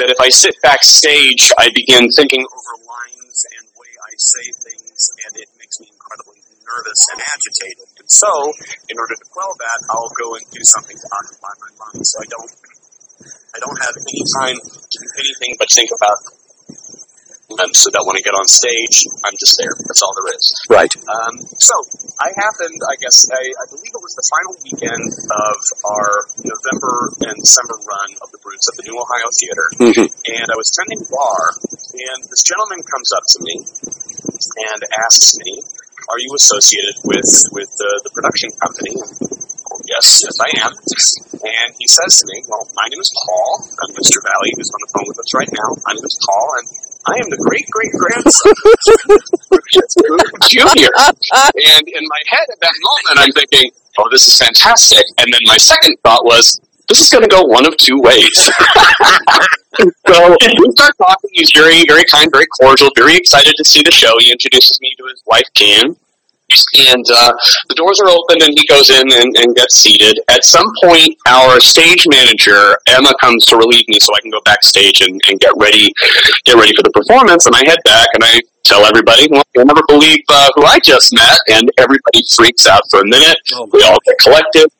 that 0.00 0.08
if 0.08 0.16
I 0.20 0.30
sit 0.30 0.56
backstage, 0.62 1.52
I 1.58 1.68
begin 1.76 2.08
thinking 2.16 2.40
over 2.48 2.74
lines 2.80 3.44
and 3.52 3.68
way 3.76 3.92
I 4.08 4.12
say 4.16 4.46
things, 4.72 5.00
and 5.28 5.36
it 5.36 5.48
makes 5.60 5.76
me 5.84 5.92
incredibly 5.92 6.40
nervous 6.64 7.00
and 7.12 7.20
agitated. 7.20 7.88
And 8.00 8.08
so, 8.08 8.32
in 8.88 8.96
order 8.96 9.20
to 9.20 9.26
quell 9.28 9.52
that, 9.52 9.78
I'll 9.92 10.12
go 10.16 10.32
and 10.40 10.44
do 10.48 10.64
something 10.64 10.96
to 10.96 11.08
occupy 11.12 11.52
my 11.60 11.72
mind, 11.76 12.00
so 12.08 12.16
I 12.24 12.28
don't, 12.32 12.52
I 13.52 13.58
don't 13.60 13.80
have 13.84 13.94
any 14.00 14.22
time 14.40 14.56
to 14.64 14.96
do 14.96 15.08
anything 15.20 15.60
but 15.60 15.68
think 15.68 15.92
about 15.92 16.16
them 17.58 17.74
so 17.74 17.90
that 17.90 18.02
when 18.06 18.14
I 18.14 18.22
get 18.22 18.34
on 18.38 18.46
stage, 18.46 19.04
I'm 19.26 19.34
just 19.36 19.58
there. 19.58 19.74
That's 19.74 20.02
all 20.02 20.14
there 20.14 20.30
is. 20.32 20.46
Right. 20.70 20.92
Um, 21.10 21.34
so 21.58 21.74
I 22.22 22.30
happened, 22.38 22.78
I 22.86 22.94
guess, 23.02 23.26
I, 23.34 23.42
I 23.42 23.64
believe 23.74 23.90
it 23.92 24.02
was 24.02 24.14
the 24.14 24.26
final 24.30 24.52
weekend 24.62 25.04
of 25.34 25.56
our 25.84 26.10
November 26.46 26.94
and 27.28 27.34
December 27.42 27.76
run 27.82 28.10
of 28.22 28.30
the 28.30 28.40
Brutes 28.40 28.66
at 28.70 28.74
the 28.78 28.84
New 28.86 28.96
Ohio 28.96 29.28
Theater, 29.42 29.66
Mhm. 29.90 30.06
and 30.06 30.46
I 30.46 30.56
was 30.56 30.70
tending 30.74 31.02
bar, 31.10 31.42
and 31.98 32.18
this 32.30 32.42
gentleman 32.46 32.80
comes 32.86 33.10
up 33.18 33.24
to 33.34 33.38
me 33.42 33.54
and 34.70 34.80
asks 35.06 35.34
me, 35.42 35.62
"Are 36.08 36.18
you 36.22 36.30
associated 36.38 36.96
with 37.04 37.26
with 37.52 37.70
the, 37.78 37.90
the 38.06 38.12
production 38.14 38.50
company?" 38.62 38.94
Yes, 39.88 40.20
yes, 40.24 40.36
I 40.42 40.50
am. 40.68 40.72
And 40.74 41.68
he 41.78 41.86
says 41.88 42.12
to 42.20 42.24
me, 42.28 42.44
"Well, 42.48 42.64
my 42.76 42.86
name 42.92 43.00
is 43.00 43.10
Paul. 43.24 43.50
I'm 43.82 43.92
Mr. 43.96 44.20
Valle, 44.20 44.48
who's 44.56 44.68
on 44.74 44.80
the 44.84 44.90
phone 44.92 45.06
with 45.08 45.18
us 45.22 45.30
right 45.38 45.48
now. 45.52 45.68
My 45.86 45.92
name 45.96 46.04
is 46.04 46.16
Paul, 46.28 46.48
and 46.60 46.66
I 47.08 47.16
am 47.18 47.28
the 47.32 47.40
great 47.40 47.66
great 47.72 47.92
grandson 47.96 48.52
Junior." 50.48 50.92
And 50.92 51.84
in 51.88 52.04
my 52.04 52.22
head 52.28 52.46
at 52.52 52.60
that 52.60 52.76
moment, 52.84 53.16
I'm 53.24 53.32
thinking, 53.32 53.70
"Oh, 53.98 54.08
this 54.12 54.28
is 54.28 54.36
fantastic." 54.38 55.04
And 55.18 55.32
then 55.32 55.40
my 55.44 55.56
second 55.56 55.96
thought 56.04 56.24
was, 56.24 56.60
"This 56.88 57.00
is 57.00 57.08
going 57.08 57.24
to 57.24 57.32
go 57.32 57.42
one 57.42 57.66
of 57.66 57.76
two 57.76 57.98
ways." 57.98 58.36
so 60.06 60.36
we 60.60 60.66
start 60.72 60.92
talking. 60.98 61.30
He's 61.32 61.50
very, 61.54 61.84
very 61.88 62.04
kind, 62.04 62.30
very 62.32 62.46
cordial, 62.60 62.90
very 62.96 63.16
excited 63.16 63.54
to 63.56 63.64
see 63.64 63.82
the 63.82 63.92
show. 63.92 64.12
He 64.18 64.30
introduces 64.30 64.78
me 64.80 64.92
to 64.98 65.04
his 65.08 65.22
wife, 65.26 65.48
Jan. 65.54 65.96
And 66.48 67.04
uh, 67.12 67.32
the 67.68 67.76
doors 67.76 68.00
are 68.00 68.08
open, 68.08 68.40
and 68.40 68.56
he 68.56 68.64
goes 68.66 68.88
in 68.88 69.04
and, 69.04 69.36
and 69.36 69.54
gets 69.54 69.76
seated. 69.76 70.18
At 70.28 70.44
some 70.44 70.64
point, 70.82 71.12
our 71.28 71.60
stage 71.60 72.08
manager 72.08 72.72
Emma 72.88 73.12
comes 73.20 73.44
to 73.46 73.56
relieve 73.56 73.86
me, 73.88 74.00
so 74.00 74.14
I 74.16 74.20
can 74.20 74.30
go 74.30 74.40
backstage 74.46 75.02
and, 75.02 75.20
and 75.28 75.38
get 75.40 75.52
ready, 75.58 75.92
get 76.44 76.56
ready 76.56 76.72
for 76.72 76.88
the 76.88 76.94
performance. 76.96 77.44
And 77.44 77.54
I 77.54 77.60
head 77.68 77.80
back, 77.84 78.08
and 78.14 78.24
I 78.24 78.40
tell 78.64 78.86
everybody, 78.86 79.28
"Well, 79.30 79.44
you'll 79.54 79.66
never 79.66 79.84
believe 79.88 80.24
uh, 80.28 80.48
who 80.56 80.64
I 80.64 80.78
just 80.80 81.12
met." 81.12 81.36
And 81.48 81.70
everybody 81.76 82.24
freaks 82.34 82.66
out 82.66 82.80
for 82.90 83.00
a 83.00 83.04
minute. 83.04 83.36
We 83.72 83.84
all 83.84 83.98
get 84.06 84.16
collected. 84.18 84.72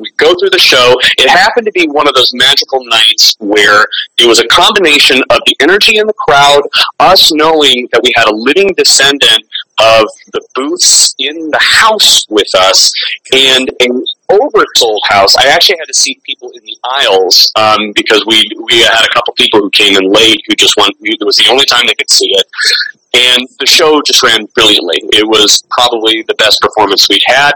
We 0.00 0.10
go 0.16 0.32
through 0.40 0.50
the 0.50 0.58
show. 0.58 0.96
It 1.18 1.28
happened 1.28 1.66
to 1.66 1.72
be 1.72 1.86
one 1.86 2.08
of 2.08 2.14
those 2.14 2.32
magical 2.32 2.82
nights 2.86 3.36
where 3.38 3.84
it 4.16 4.26
was 4.26 4.38
a 4.40 4.48
combination 4.48 5.20
of 5.28 5.40
the 5.44 5.54
energy 5.60 5.98
in 5.98 6.06
the 6.06 6.14
crowd, 6.14 6.62
us 7.00 7.30
knowing 7.34 7.86
that 7.92 8.00
we 8.02 8.10
had 8.16 8.26
a 8.26 8.34
living 8.34 8.72
descendant 8.78 9.44
of 9.80 10.06
the 10.32 10.42
booths 10.54 11.14
in 11.18 11.50
the 11.50 11.60
house 11.60 12.26
with 12.28 12.48
us, 12.56 12.92
and 13.32 13.68
an 13.80 14.04
oversold 14.30 15.00
house. 15.08 15.36
I 15.36 15.48
actually 15.48 15.76
had 15.80 15.86
to 15.86 15.94
seat 15.94 16.22
people 16.22 16.50
in 16.54 16.62
the 16.64 16.76
aisles 16.84 17.50
um, 17.56 17.92
because 17.94 18.22
we 18.26 18.42
we 18.64 18.80
had 18.80 19.04
a 19.04 19.14
couple 19.14 19.34
people 19.34 19.60
who 19.60 19.70
came 19.70 19.96
in 19.96 20.12
late 20.12 20.40
who 20.48 20.54
just 20.54 20.74
want 20.76 20.94
it 21.00 21.24
was 21.24 21.36
the 21.36 21.50
only 21.50 21.64
time 21.66 21.84
they 21.86 21.94
could 21.94 22.10
see 22.10 22.30
it. 22.30 22.46
And 23.12 23.48
the 23.58 23.66
show 23.66 24.00
just 24.06 24.22
ran 24.22 24.46
brilliantly. 24.54 24.98
It 25.12 25.26
was 25.26 25.62
probably 25.76 26.22
the 26.28 26.34
best 26.34 26.60
performance 26.60 27.08
we'd 27.08 27.22
had. 27.26 27.52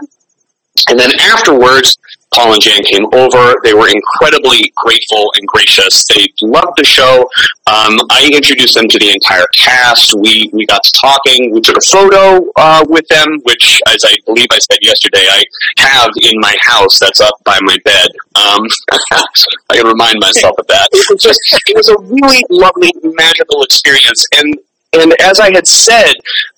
And 0.89 0.99
then 0.99 1.11
afterwards, 1.19 1.97
Paul 2.35 2.51
and 2.53 2.61
Jan 2.61 2.83
came 2.83 3.05
over. 3.13 3.55
They 3.63 3.73
were 3.73 3.87
incredibly 3.87 4.73
grateful 4.75 5.31
and 5.35 5.47
gracious. 5.47 6.03
They 6.05 6.27
loved 6.41 6.75
the 6.75 6.83
show. 6.83 7.21
Um, 7.67 7.95
I 8.11 8.29
introduced 8.31 8.75
them 8.75 8.89
to 8.89 8.99
the 8.99 9.09
entire 9.09 9.47
cast. 9.55 10.13
We 10.19 10.49
we 10.51 10.65
got 10.65 10.83
to 10.83 10.91
talking. 10.99 11.53
We 11.53 11.61
took 11.61 11.77
a 11.77 11.85
photo 11.87 12.45
uh, 12.57 12.83
with 12.89 13.07
them, 13.07 13.39
which, 13.43 13.79
as 13.87 14.03
I 14.03 14.15
believe 14.25 14.47
I 14.51 14.59
said 14.59 14.79
yesterday, 14.81 15.25
I 15.31 15.43
have 15.77 16.09
in 16.23 16.33
my 16.41 16.53
house. 16.61 16.99
That's 16.99 17.21
up 17.21 17.39
by 17.45 17.57
my 17.61 17.77
bed. 17.85 18.09
Um, 18.35 18.67
I 19.69 19.77
can 19.77 19.87
remind 19.87 20.19
myself 20.19 20.59
of 20.59 20.67
that. 20.67 20.89
It 20.91 21.07
was 21.09 21.21
just 21.23 21.39
it 21.67 21.77
was 21.77 21.87
a 21.87 21.97
really 21.99 22.43
lovely, 22.49 22.91
magical 23.01 23.63
experience. 23.63 24.27
And 24.35 24.57
and 24.91 25.15
as 25.21 25.39
I 25.39 25.53
had 25.53 25.67
said, 25.67 26.13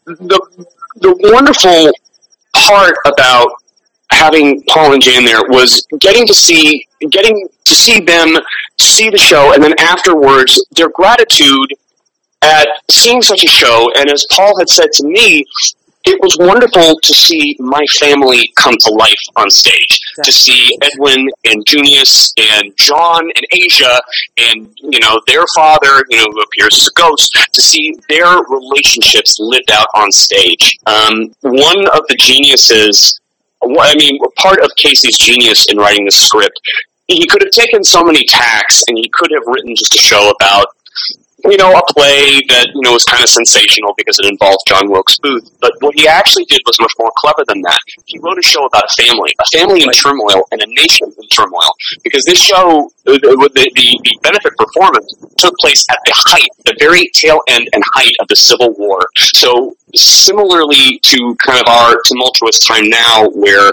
the 0.05 0.41
the 1.01 1.13
wonderful 1.31 1.91
part 2.65 2.95
about 3.05 3.51
having 4.11 4.63
Paul 4.63 4.93
and 4.93 5.01
Jan 5.01 5.25
there 5.25 5.43
was 5.49 5.85
getting 5.99 6.25
to 6.27 6.33
see 6.33 6.85
getting 7.11 7.47
to 7.65 7.75
see 7.75 7.99
them 7.99 8.35
see 8.79 9.09
the 9.09 9.17
show 9.17 9.53
and 9.53 9.61
then 9.61 9.73
afterwards 9.79 10.63
their 10.71 10.89
gratitude 10.89 11.73
at 12.41 12.67
seeing 12.89 13.21
such 13.21 13.43
a 13.43 13.49
show. 13.49 13.89
And 13.97 14.09
as 14.09 14.25
Paul 14.31 14.57
had 14.59 14.69
said 14.69 14.91
to 14.93 15.07
me 15.07 15.45
it 16.07 16.17
was 16.21 16.37
wonderful 16.39 16.97
to 17.03 17.13
see 17.13 17.57
my 17.59 17.83
family 17.99 18.49
come 18.55 18.75
to 18.79 18.93
life 18.93 19.23
on 19.35 19.49
stage 19.49 19.99
to 20.23 20.31
see 20.31 20.77
Edwin 20.81 21.27
and 21.43 21.65
Junius 21.67 22.33
and 22.37 22.71
John 22.77 23.23
and 23.23 23.45
Asia 23.51 23.99
and 24.37 24.69
you 24.77 24.99
know 25.01 25.19
their 25.27 25.43
father 25.53 26.05
you 26.09 26.17
know 26.17 26.27
who 26.31 26.41
appears 26.41 26.79
as 26.79 26.87
a 26.87 26.99
ghost 26.99 27.37
to 27.51 27.61
see 27.61 27.93
their 28.07 28.37
relationships 28.49 29.37
lived 29.39 29.69
out 29.71 29.87
on 29.95 30.09
stage. 30.11 30.77
Um, 30.85 31.33
one 31.41 31.87
of 31.89 32.03
the 32.07 32.15
geniuses 32.17 33.19
I 33.63 33.95
mean, 33.95 34.19
part 34.35 34.59
of 34.61 34.69
Casey's 34.77 35.17
genius 35.17 35.65
in 35.69 35.77
writing 35.77 36.05
this 36.05 36.15
script, 36.15 36.59
he 37.07 37.25
could 37.27 37.41
have 37.41 37.51
taken 37.51 37.83
so 37.83 38.03
many 38.03 38.25
tacks, 38.25 38.83
and 38.87 38.97
he 38.97 39.09
could 39.13 39.31
have 39.31 39.43
written 39.47 39.75
just 39.75 39.95
a 39.95 39.99
show 39.99 40.31
about 40.39 40.67
you 41.45 41.57
know, 41.57 41.69
a 41.69 41.81
play 41.93 42.41
that, 42.49 42.73
you 42.73 42.81
know, 42.81 42.93
was 42.93 43.05
kind 43.05 43.21
of 43.21 43.29
sensational 43.29 43.93
because 43.95 44.17
it 44.17 44.25
involved 44.25 44.65
John 44.67 44.89
Wilkes 44.89 45.19
Booth. 45.21 45.45
But 45.61 45.71
what 45.81 45.93
he 45.93 46.07
actually 46.07 46.45
did 46.45 46.61
was 46.65 46.79
much 46.81 46.93
more 46.97 47.11
clever 47.17 47.45
than 47.47 47.61
that. 47.61 47.77
He 48.05 48.17
wrote 48.19 48.39
a 48.39 48.41
show 48.41 48.65
about 48.65 48.89
a 48.89 48.93
family, 48.97 49.29
a 49.37 49.45
family 49.53 49.83
in 49.83 49.91
turmoil 49.93 50.49
and 50.51 50.61
a 50.61 50.67
nation 50.67 51.13
in 51.13 51.27
turmoil. 51.29 51.69
Because 52.03 52.23
this 52.25 52.41
show, 52.41 52.89
the, 53.05 53.21
the, 53.21 53.49
the, 53.53 53.85
the 54.01 54.19
benefit 54.23 54.57
performance 54.57 55.13
took 55.37 55.53
place 55.61 55.85
at 55.91 55.99
the 56.05 56.13
height, 56.25 56.49
the 56.65 56.75
very 56.79 57.05
tail 57.13 57.39
end 57.47 57.69
and 57.73 57.83
height 57.93 58.13
of 58.19 58.27
the 58.29 58.35
Civil 58.35 58.73
War. 58.77 59.05
So 59.37 59.77
similarly 59.93 60.99
to 61.03 61.35
kind 61.45 61.61
of 61.61 61.69
our 61.69 62.01
tumultuous 62.07 62.65
time 62.65 62.89
now 62.89 63.29
where 63.37 63.71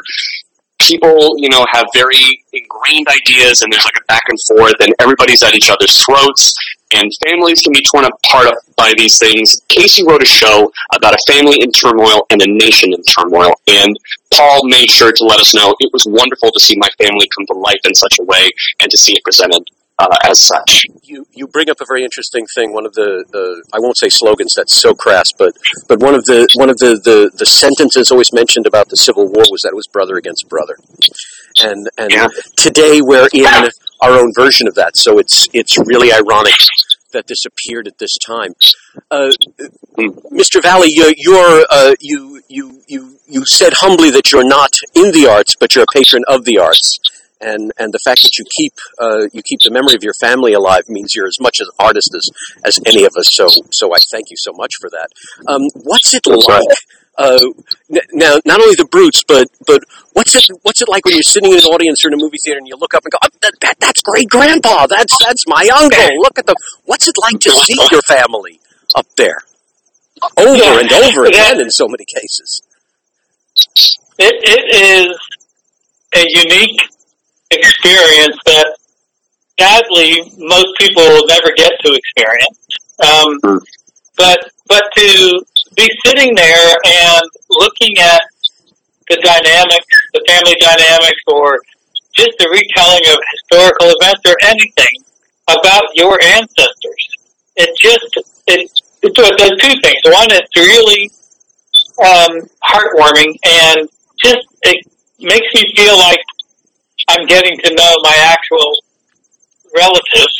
people, 0.80 1.32
you 1.38 1.48
know, 1.48 1.64
have 1.72 1.86
very 1.94 2.20
ingrained 2.52 3.08
ideas 3.08 3.62
and 3.62 3.72
there's 3.72 3.84
like 3.84 3.96
a 3.96 4.04
back 4.06 4.22
and 4.28 4.38
forth 4.52 4.76
and 4.80 4.94
everybody's 5.00 5.42
at 5.42 5.54
each 5.54 5.70
other's 5.70 5.96
throats 6.04 6.54
and 6.94 7.10
families 7.26 7.60
can 7.62 7.72
be 7.72 7.82
torn 7.82 8.04
apart 8.04 8.54
by 8.76 8.92
these 8.96 9.18
things. 9.18 9.60
Casey 9.68 10.04
wrote 10.06 10.22
a 10.22 10.26
show 10.26 10.70
about 10.94 11.14
a 11.14 11.32
family 11.32 11.56
in 11.60 11.70
turmoil 11.72 12.26
and 12.30 12.40
a 12.42 12.46
nation 12.48 12.92
in 12.92 13.02
turmoil, 13.02 13.52
and 13.66 13.96
Paul 14.32 14.66
made 14.68 14.90
sure 14.90 15.12
to 15.12 15.24
let 15.24 15.40
us 15.40 15.54
know 15.54 15.74
it 15.80 15.90
was 15.92 16.06
wonderful 16.06 16.50
to 16.52 16.60
see 16.60 16.76
my 16.78 16.88
family 16.98 17.28
come 17.36 17.46
to 17.52 17.58
life 17.58 17.80
in 17.84 17.94
such 17.94 18.18
a 18.20 18.24
way 18.24 18.50
and 18.80 18.90
to 18.90 18.96
see 18.96 19.12
it 19.12 19.22
presented 19.24 19.62
uh, 19.98 20.16
as 20.24 20.40
such. 20.40 20.84
You 21.02 21.26
you 21.32 21.46
bring 21.46 21.70
up 21.70 21.80
a 21.80 21.84
very 21.86 22.02
interesting 22.02 22.46
thing. 22.54 22.72
One 22.72 22.86
of 22.86 22.94
the, 22.94 23.24
the 23.30 23.62
I 23.72 23.78
won't 23.78 23.96
say 23.98 24.08
slogans 24.08 24.54
that's 24.56 24.74
so 24.74 24.94
crass, 24.94 25.26
but 25.38 25.54
but 25.88 26.00
one 26.00 26.14
of 26.14 26.24
the 26.24 26.48
one 26.54 26.68
of 26.70 26.78
the, 26.78 27.00
the, 27.04 27.30
the 27.38 27.46
sentences 27.46 28.10
always 28.10 28.32
mentioned 28.32 28.66
about 28.66 28.88
the 28.88 28.96
Civil 28.96 29.24
War 29.26 29.44
was 29.50 29.60
that 29.62 29.70
it 29.70 29.76
was 29.76 29.86
brother 29.86 30.16
against 30.16 30.48
brother, 30.48 30.76
and 31.62 31.88
and 31.98 32.10
Yeah. 32.10 32.26
today 32.56 33.00
we're 33.02 33.28
in 33.32 33.46
our 34.00 34.18
own 34.18 34.32
version 34.34 34.66
of 34.66 34.74
that. 34.74 34.96
So 34.96 35.18
it's 35.18 35.46
it's 35.52 35.78
really 35.78 36.12
ironic 36.12 36.54
that 37.14 37.26
this 37.26 37.44
appeared 37.46 37.88
at 37.88 37.98
this 37.98 38.16
time. 38.26 38.54
Uh, 39.10 39.30
Mr. 40.30 40.62
Valle, 40.62 40.86
you're, 40.86 41.14
you're 41.16 41.66
uh, 41.70 41.94
you 42.00 42.42
you 42.48 42.82
you 42.86 43.16
you 43.26 43.44
said 43.46 43.72
humbly 43.76 44.10
that 44.10 44.30
you're 44.30 44.46
not 44.46 44.70
in 44.94 45.10
the 45.12 45.26
arts, 45.26 45.56
but 45.58 45.74
you're 45.74 45.84
a 45.84 45.94
patron 45.94 46.22
of 46.28 46.44
the 46.44 46.58
arts 46.58 46.98
and 47.40 47.72
and 47.78 47.92
the 47.92 47.98
fact 48.04 48.22
that 48.22 48.38
you 48.38 48.44
keep 48.56 48.72
uh, 48.98 49.26
you 49.32 49.42
keep 49.42 49.60
the 49.62 49.70
memory 49.70 49.94
of 49.94 50.02
your 50.02 50.14
family 50.20 50.52
alive 50.52 50.88
means 50.88 51.14
you're 51.14 51.26
as 51.26 51.38
much 51.40 51.58
an 51.60 51.68
artist 51.78 52.10
as, 52.14 52.28
as 52.64 52.80
any 52.86 53.04
of 53.04 53.12
us. 53.16 53.28
So 53.32 53.46
so 53.72 53.94
I 53.94 53.98
thank 54.10 54.30
you 54.30 54.36
so 54.38 54.52
much 54.54 54.72
for 54.80 54.90
that. 54.90 55.08
Um, 55.46 55.62
what's 55.74 56.14
it 56.14 56.22
That's 56.24 56.48
right. 56.48 56.64
Like? 57.18 57.40
Uh, 57.42 57.98
now, 58.12 58.38
not 58.44 58.60
only 58.60 58.74
the 58.74 58.86
brutes, 58.86 59.22
but 59.26 59.48
but 59.66 59.82
what's 60.12 60.34
it 60.34 60.44
what's 60.62 60.80
it 60.82 60.88
like 60.88 61.04
when 61.04 61.14
you're 61.14 61.22
sitting 61.22 61.52
in 61.52 61.58
an 61.58 61.64
audience 61.64 62.04
or 62.04 62.08
in 62.08 62.14
a 62.14 62.16
movie 62.16 62.38
theater 62.44 62.58
and 62.58 62.66
you 62.68 62.76
look 62.76 62.94
up 62.94 63.04
and 63.04 63.12
go, 63.12 63.18
oh, 63.24 63.28
that, 63.42 63.52
that 63.60 63.76
that's 63.80 64.02
great 64.02 64.28
grandpa, 64.28 64.86
that's 64.86 65.14
that's 65.24 65.44
my 65.46 65.68
uncle. 65.76 66.08
Look 66.18 66.38
at 66.38 66.46
the 66.46 66.54
what's 66.84 67.06
it 67.08 67.14
like 67.22 67.38
to 67.40 67.50
see 67.50 67.76
your 67.90 68.02
family 68.08 68.60
up 68.96 69.06
there 69.16 69.38
over 70.38 70.56
Yeah. 70.56 70.80
and 70.80 70.92
over 70.92 71.22
Yeah. 71.24 71.28
again 71.28 71.60
in 71.60 71.70
so 71.70 71.86
many 71.88 72.04
cases. 72.04 72.62
It, 74.18 74.34
it 74.42 75.08
is 75.10 75.18
a 76.14 76.24
unique 76.44 76.80
experience 77.50 78.36
that 78.46 78.76
sadly 79.58 80.32
most 80.38 80.68
people 80.78 81.02
will 81.02 81.26
never 81.26 81.52
get 81.56 81.72
to 81.84 81.92
experience. 81.94 82.58
Um, 83.02 83.40
Mm. 83.42 83.60
but 84.16 84.38
but 84.68 84.84
to 84.96 85.42
be 85.76 85.88
sitting 86.04 86.34
there 86.34 86.76
and 86.84 87.24
looking 87.50 87.98
at 87.98 88.22
the 89.08 89.16
dynamics, 89.20 89.86
the 90.12 90.24
family 90.26 90.56
dynamics, 90.60 91.20
or 91.28 91.60
just 92.16 92.32
the 92.38 92.48
retelling 92.48 93.04
of 93.10 93.18
historical 93.32 93.92
events 94.00 94.22
or 94.26 94.36
anything 94.42 94.94
about 95.48 95.84
your 95.94 96.18
ancestors, 96.22 97.04
it 97.56 97.70
just 97.80 98.16
it 98.46 98.70
it 99.02 99.14
does 99.14 99.52
two 99.60 99.74
things. 99.82 100.00
One, 100.04 100.30
it's 100.30 100.56
really 100.56 101.10
um, 102.00 102.48
heartwarming 102.64 103.36
and 103.44 103.88
just 104.22 104.46
it 104.62 104.78
makes 105.20 105.46
me 105.54 105.62
feel 105.76 105.98
like 105.98 106.20
I'm 107.08 107.26
getting 107.26 107.58
to 107.58 107.74
know 107.74 107.92
my 108.02 108.16
actual 108.16 108.72
relatives. 109.76 110.36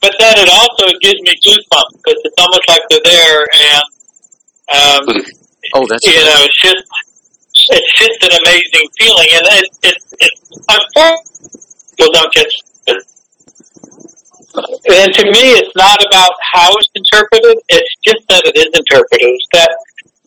But 0.00 0.12
then 0.18 0.36
it 0.36 0.50
also 0.52 0.92
gives 1.00 1.20
me 1.22 1.32
goosebumps 1.40 1.96
because 1.96 2.20
it's 2.24 2.36
almost 2.38 2.68
like 2.68 2.82
they're 2.90 3.00
there, 3.04 3.40
and 3.40 3.82
um, 4.72 5.04
Oh, 5.74 5.84
that's 5.88 6.06
you 6.06 6.14
know, 6.14 6.38
it's 6.44 6.60
just 6.60 6.84
it's 7.72 7.92
just 7.98 8.18
an 8.22 8.32
amazing 8.44 8.86
feeling, 8.98 9.28
and 9.32 9.44
it 9.58 9.66
it, 9.82 9.96
it 10.20 10.32
unfortunately 10.68 11.24
people 11.96 12.12
don't 12.12 12.32
get. 12.34 12.46
it. 12.46 13.02
And 14.86 15.10
to 15.14 15.24
me, 15.34 15.58
it's 15.58 15.74
not 15.74 15.98
about 16.04 16.30
how 16.52 16.70
it's 16.78 16.92
interpreted; 16.94 17.58
it's 17.68 17.94
just 18.06 18.22
that 18.28 18.46
it 18.46 18.54
is 18.54 18.70
interpreted. 18.70 19.26
It's 19.26 19.48
that 19.56 19.72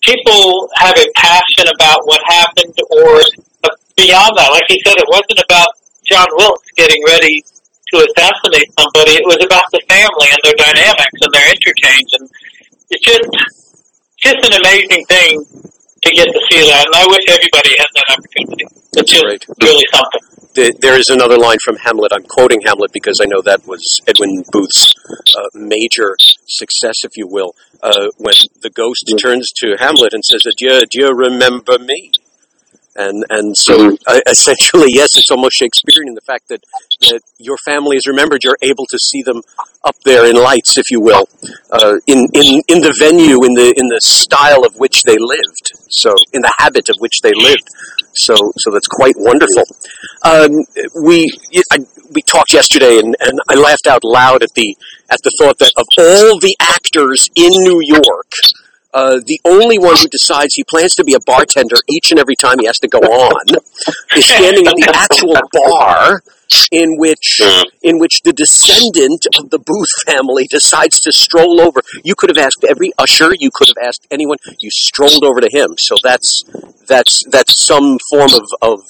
people 0.02 0.67
have 0.84 0.97
a 0.97 1.08
passion 1.15 1.71
about 1.71 2.04
what 2.04 2.19
happened, 2.28 2.76
or 2.91 3.21
beyond 3.95 4.36
that. 4.36 4.52
Like 4.52 4.67
he 4.67 4.82
said, 4.84 4.97
it 4.97 5.08
wasn't 5.08 5.39
about 5.47 5.69
John 6.04 6.28
Wilkes 6.36 6.67
getting 6.76 7.00
ready 7.08 7.39
to 7.93 8.04
assassinate 8.04 8.67
somebody. 8.76 9.15
It 9.15 9.23
was 9.23 9.39
about 9.45 9.63
the 9.71 9.80
family 9.88 10.28
and 10.28 10.41
their 10.43 10.58
dynamics 10.60 11.19
and 11.23 11.32
their 11.32 11.47
interchange, 11.47 12.10
and 12.19 12.26
it's 12.91 13.06
just 13.06 13.23
just 14.28 14.44
an 14.44 14.60
amazing 14.60 15.06
thing 15.08 15.40
to 16.04 16.10
get 16.12 16.28
to 16.28 16.42
see 16.52 16.62
that. 16.68 16.86
And 16.86 16.96
I 16.96 17.08
wish 17.08 17.24
everybody 17.32 17.72
had 17.80 17.92
that 17.96 18.08
opportunity. 18.12 18.66
It's 19.00 19.12
just 19.12 19.24
great. 19.24 19.46
really 19.63 19.86
something. 19.94 20.22
Th- 20.54 20.76
there 20.80 21.00
is 21.00 21.10
another 21.10 21.38
line 21.38 21.58
from 21.63 21.78
Hamlet. 21.78 22.12
I'm 22.13 22.24
quoting 22.24 22.62
Hamlet 22.66 22.92
because 22.92 23.22
I 23.22 23.26
know 23.26 23.42
that 23.44 23.66
was 23.68 23.82
Edwin 24.08 24.44
Booth's 24.52 24.94
uh, 25.38 25.48
major 25.54 26.16
success, 26.48 27.04
if 27.04 27.12
you 27.16 27.28
will, 27.28 27.54
uh, 27.84 28.10
when 28.18 28.34
the 28.62 28.70
ghost 28.70 29.06
turns 29.22 29.52
to 29.63 29.76
Hamlet 29.78 30.13
and 30.13 30.26
says, 30.26 30.42
"Adieu, 30.46 30.82
adieu, 30.82 31.10
remember 31.13 31.78
me." 31.80 32.12
And 32.98 33.24
and 33.30 33.56
so 33.56 33.96
uh, 34.08 34.20
essentially, 34.28 34.88
yes, 34.90 35.16
it's 35.18 35.30
almost 35.32 35.58
Shakespearean 35.58 36.10
in 36.10 36.16
the 36.16 36.22
fact 36.22 36.50
that 36.50 36.64
that 37.10 37.22
your 37.38 37.58
family 37.58 37.96
is 37.96 38.08
remembered. 38.08 38.44
You're 38.44 38.58
able 38.62 38.86
to 38.90 38.98
see 39.00 39.22
them 39.22 39.42
up 39.84 39.96
there 40.04 40.26
in 40.26 40.36
lights, 40.36 40.78
if 40.78 40.90
you 40.90 41.00
will, 41.00 41.30
uh, 41.72 41.98
in 42.08 42.28
in 42.34 42.62
in 42.68 42.82
the 42.82 42.94
venue, 43.00 43.44
in 43.46 43.54
the 43.54 43.74
in 43.78 43.88
the 43.88 44.02
style 44.02 44.66
of 44.66 44.76
which 44.78 45.04
they 45.04 45.16
lived. 45.18 45.72
So 45.90 46.16
in 46.34 46.42
the 46.42 46.54
habit 46.58 46.90
of 46.90 46.96
which 47.00 47.22
they 47.22 47.34
lived. 47.34 47.70
So 48.14 48.36
so 48.58 48.72
that's 48.72 48.88
quite 48.88 49.16
wonderful. 49.16 49.64
Um, 50.26 50.66
we 51.06 51.30
I, 51.72 51.78
we 52.14 52.22
talked 52.24 52.54
yesterday, 52.54 52.98
and, 52.98 53.16
and 53.20 53.40
I 53.48 53.56
laughed 53.56 53.86
out 53.88 54.04
loud 54.04 54.42
at 54.42 54.54
the 54.56 54.76
at 55.10 55.22
the 55.24 55.32
thought 55.38 55.60
that 55.60 55.72
of 55.78 55.86
all 56.00 56.40
the 56.40 56.56
actors 56.60 57.28
in 57.36 57.52
New 57.64 57.80
York, 57.84 58.32
uh, 58.98 59.22
the 59.28 59.40
only 59.46 59.78
one 59.78 59.96
who 59.96 60.08
decides 60.08 60.56
he 60.56 60.64
plans 60.64 60.96
to 60.96 61.04
be 61.04 61.14
a 61.14 61.20
bartender 61.20 61.78
each 61.88 62.10
and 62.10 62.20
every 62.20 62.36
time 62.36 62.58
he 62.60 62.66
has 62.66 62.80
to 62.80 62.88
go 62.88 62.98
on 62.98 63.46
is 64.16 64.26
standing 64.36 64.66
at 64.66 64.74
the 64.74 64.90
actual 64.90 65.38
bar 65.54 66.24
in 66.72 66.98
which 66.98 67.40
in 67.84 68.00
which 68.00 68.22
the 68.24 68.34
descendant 68.34 69.28
of 69.38 69.52
the 69.52 69.60
Booth 69.60 69.94
family 70.08 70.48
decides 70.50 71.00
to 71.02 71.12
stroll 71.12 71.62
over. 71.62 71.80
You 72.04 72.16
could 72.16 72.32
have 72.32 72.44
asked 72.44 72.66
every 72.68 72.92
usher, 72.98 73.34
you 73.38 73.52
could 73.54 73.68
have 73.68 73.78
asked 73.86 74.08
anyone. 74.10 74.38
You 74.58 74.72
strolled 74.72 75.24
over 75.24 75.42
to 75.42 75.50
him. 75.52 75.76
So 75.78 75.94
that's 76.02 76.42
that's 76.88 77.22
that's 77.30 77.54
some 77.62 78.00
form 78.10 78.34
of 78.34 78.50
of, 78.64 78.82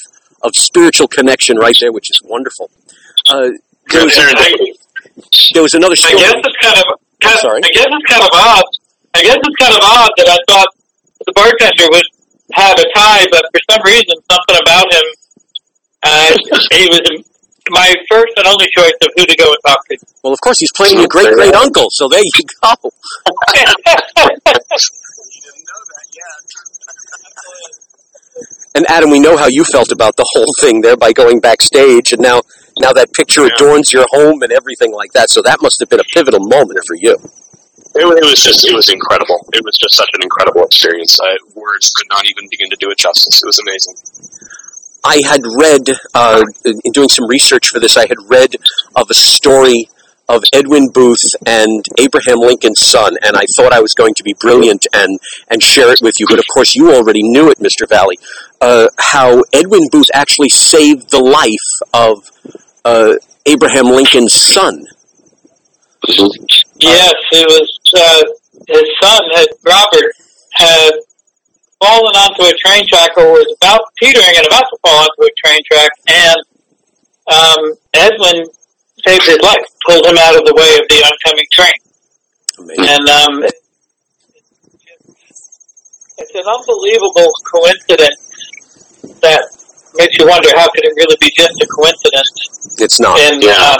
of 0.42 0.56
spiritual 0.56 1.10
connection 1.10 1.58
right 1.58 1.76
there, 1.82 1.92
which 1.92 2.10
is 2.12 2.22
wonderful. 2.24 2.72
Uh, 3.30 3.50
there, 3.92 4.06
was, 4.06 4.16
I, 4.16 4.56
there 5.54 5.64
was 5.64 5.74
another 5.74 6.00
I 6.00 6.16
story. 6.16 6.22
guess 6.22 6.34
it's 6.38 6.58
kind 6.64 6.78
of, 6.78 6.86
kind 7.20 7.36
of 7.36 7.42
sorry? 7.42 7.60
I 7.60 7.70
guess 7.74 7.88
it's 7.90 8.14
kind 8.14 8.24
of 8.24 8.30
odd. 8.32 8.87
I 9.18 9.24
guess 9.24 9.38
it's 9.42 9.58
kind 9.58 9.74
of 9.74 9.82
odd 9.82 10.12
that 10.18 10.30
I 10.30 10.38
thought 10.46 10.70
the 11.26 11.34
bartender 11.34 11.90
would 11.90 12.06
have 12.54 12.78
a 12.78 12.86
tie, 12.96 13.26
but 13.32 13.46
for 13.50 13.62
some 13.74 13.82
reason, 13.84 14.14
something 14.30 14.58
about 14.62 14.86
him, 14.94 15.06
uh, 16.04 16.32
he 16.72 16.86
was 16.94 17.02
my 17.70 17.94
first 18.10 18.32
and 18.38 18.48
only 18.48 18.68
choice 18.78 18.94
of 19.02 19.10
who 19.18 19.26
to 19.26 19.36
go 19.36 19.50
and 19.50 19.58
talk 19.66 19.80
to. 19.90 19.98
Well, 20.24 20.34
of 20.34 20.42
course, 20.42 20.60
he's 20.60 20.72
playing 20.72 21.00
your 21.00 21.08
great 21.08 21.34
great 21.34 21.56
uncle. 21.56 21.88
So 21.90 22.08
there 22.08 22.22
you 22.22 22.32
go. 22.62 22.92
And 28.76 28.86
Adam, 28.90 29.10
we 29.10 29.20
know 29.20 29.36
how 29.36 29.48
you 29.48 29.64
felt 29.66 29.92
about 29.92 30.16
the 30.18 30.26
whole 30.34 30.54
thing 30.62 30.82
there 30.82 30.96
by 30.96 31.12
going 31.12 31.40
backstage, 31.40 32.14
and 32.14 32.22
now 32.22 32.42
now 32.80 32.94
that 32.94 33.12
picture 33.14 33.42
Yeah. 33.42 33.50
adorns 33.56 33.92
your 33.92 34.06
home 34.12 34.44
and 34.44 34.52
everything 34.52 34.94
like 34.94 35.12
that. 35.14 35.32
So 35.32 35.42
that 35.42 35.62
must 35.64 35.80
have 35.80 35.90
been 35.90 36.00
a 36.00 36.10
pivotal 36.14 36.42
moment 36.42 36.80
for 36.86 36.96
you. 36.96 37.18
It, 37.96 38.06
it 38.06 38.26
was 38.26 38.44
just, 38.44 38.68
it 38.68 38.76
was 38.76 38.90
incredible. 38.90 39.48
It 39.54 39.64
was 39.64 39.78
just 39.78 39.96
such 39.96 40.10
an 40.14 40.22
incredible 40.22 40.64
experience. 40.66 41.20
I, 41.22 41.38
words 41.56 41.92
could 41.92 42.08
not 42.10 42.26
even 42.26 42.48
begin 42.50 42.70
to 42.70 42.78
do 42.80 42.90
it 42.92 42.98
justice. 42.98 43.42
It 43.42 43.46
was 43.46 43.60
amazing. 43.60 43.96
I 45.04 45.22
had 45.26 45.42
read 45.60 45.98
uh, 46.14 46.44
in 46.66 46.92
doing 46.92 47.10
some 47.10 47.28
research 47.28 47.68
for 47.68 47.80
this. 47.80 47.98
I 47.98 48.08
had 48.08 48.18
read 48.28 48.56
of 48.96 49.10
a 49.10 49.14
story 49.14 49.90
of 50.30 50.44
Edwin 50.54 50.90
Booth 50.94 51.24
and 51.46 51.86
Abraham 51.98 52.40
Lincoln's 52.40 52.86
son, 52.86 53.16
and 53.24 53.38
I 53.38 53.46
thought 53.56 53.72
I 53.72 53.80
was 53.80 53.94
going 53.94 54.14
to 54.16 54.24
be 54.24 54.36
brilliant 54.40 54.86
and, 54.94 55.20
and 55.50 55.64
share 55.64 55.92
it 55.92 56.00
with 56.02 56.16
you, 56.20 56.28
but 56.30 56.40
of 56.40 56.46
course 56.54 56.76
you 56.76 56.94
already 56.94 57.24
knew 57.24 57.50
it, 57.50 57.60
Mr. 57.60 57.88
Valle, 57.88 58.10
uh, 58.60 58.88
how 59.00 59.44
Edwin 59.54 59.88
Booth 59.92 60.08
actually 60.14 60.50
saved 60.50 61.12
the 61.12 61.20
life 61.20 61.90
of 61.94 62.30
uh, 62.84 63.16
Abraham 63.46 63.86
Lincoln's 63.86 64.34
son. 64.34 64.86
Yes, 66.80 67.14
it 67.32 67.46
was 67.48 67.70
uh, 67.96 68.24
his 68.68 68.86
son, 69.02 69.22
had, 69.34 69.48
Robert, 69.66 70.12
had 70.54 70.92
fallen 71.82 72.16
onto 72.16 72.44
a 72.44 72.54
train 72.66 72.86
track 72.88 73.12
or 73.18 73.32
was 73.34 73.56
about 73.62 73.82
teetering 74.02 74.36
and 74.38 74.46
about 74.48 74.66
to 74.70 74.78
fall 74.86 74.98
onto 75.06 75.24
a 75.26 75.34
train 75.46 75.60
track, 75.72 75.90
and 76.08 76.38
um, 77.34 77.74
Edwin 77.94 78.46
saved 79.06 79.26
his 79.26 79.40
life, 79.42 79.66
pulled 79.86 80.06
him 80.06 80.18
out 80.18 80.36
of 80.36 80.44
the 80.46 80.54
way 80.54 80.78
of 80.78 80.86
the 80.90 81.02
oncoming 81.06 81.46
train. 81.52 81.78
Amazing. 82.60 82.86
And 82.90 83.10
um, 83.10 83.34
it's 86.18 86.34
an 86.34 86.46
unbelievable 86.46 87.30
coincidence 87.54 88.22
that 89.22 89.42
makes 89.96 90.18
you 90.18 90.28
wonder 90.28 90.50
how 90.56 90.66
could 90.70 90.84
it 90.86 90.94
really 90.98 91.18
be 91.20 91.32
just 91.38 91.54
a 91.62 91.68
coincidence 91.68 92.78
It's 92.82 93.00
not. 93.00 93.20
in 93.20 93.42
Yeah. 93.42 93.54
um, 93.54 93.78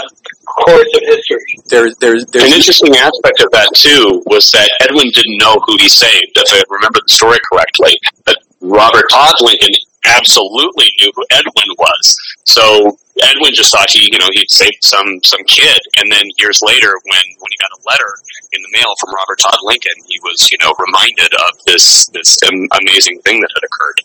course 0.64 0.90
of 0.96 1.02
history. 1.06 1.58
There, 1.68 1.88
there, 2.00 2.14
An 2.14 2.52
interesting 2.52 2.96
aspect 2.96 3.40
of 3.40 3.50
that 3.52 3.70
too 3.74 4.22
was 4.26 4.50
that 4.52 4.68
Edwin 4.82 5.10
didn't 5.14 5.38
know 5.38 5.56
who 5.66 5.76
he 5.78 5.88
saved. 5.88 6.34
If 6.36 6.52
I 6.52 6.62
remember 6.70 6.98
the 7.06 7.12
story 7.12 7.38
correctly, 7.52 7.94
But 8.24 8.36
Robert 8.60 9.06
Todd 9.10 9.34
Lincoln 9.40 9.70
absolutely 10.06 10.88
knew 11.00 11.10
who 11.14 11.24
Edwin 11.30 11.70
was. 11.78 12.16
So 12.44 12.96
Edwin 13.22 13.52
just 13.54 13.70
thought 13.74 13.90
he, 13.90 14.08
you 14.10 14.18
know, 14.18 14.28
he'd 14.32 14.50
saved 14.50 14.82
some 14.82 15.20
some 15.24 15.42
kid, 15.46 15.78
and 15.98 16.10
then 16.10 16.22
years 16.38 16.60
later, 16.62 16.90
when 17.04 17.24
when 17.38 17.50
he 17.50 17.58
got 17.58 17.70
a 17.74 17.80
letter 17.90 18.10
in 18.52 18.62
the 18.62 18.70
mail 18.78 18.92
from 19.00 19.10
Robert 19.14 19.38
Todd 19.38 19.58
Lincoln, 19.64 19.98
he 20.06 20.18
was, 20.22 20.48
you 20.50 20.58
know, 20.62 20.72
reminded 20.78 21.34
of 21.34 21.58
this 21.66 22.08
this 22.14 22.38
um, 22.46 22.68
amazing 22.80 23.20
thing 23.24 23.40
that 23.40 23.50
had 23.54 23.64
occurred. 23.66 23.98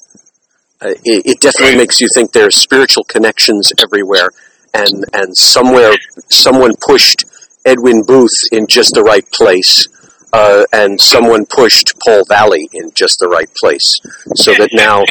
uh, 0.81 0.99
it, 1.05 1.25
it 1.25 1.39
definitely 1.39 1.77
makes 1.77 2.01
you 2.01 2.07
think 2.13 2.31
there's 2.33 2.57
spiritual 2.57 3.03
connections 3.05 3.71
everywhere, 3.79 4.29
and 4.73 5.05
and 5.13 5.37
somewhere 5.37 5.93
someone 6.29 6.73
pushed 6.87 7.25
Edwin 7.65 8.03
Booth 8.05 8.43
in 8.51 8.67
just 8.67 8.93
the 8.93 9.03
right 9.03 9.29
place, 9.31 9.87
uh, 10.33 10.65
and 10.73 10.99
someone 10.99 11.45
pushed 11.45 11.93
Paul 12.05 12.23
Valle 12.27 12.53
in 12.73 12.91
just 12.93 13.19
the 13.19 13.27
right 13.27 13.49
place, 13.61 13.99
so 14.35 14.53
that 14.53 14.69
now, 14.73 15.03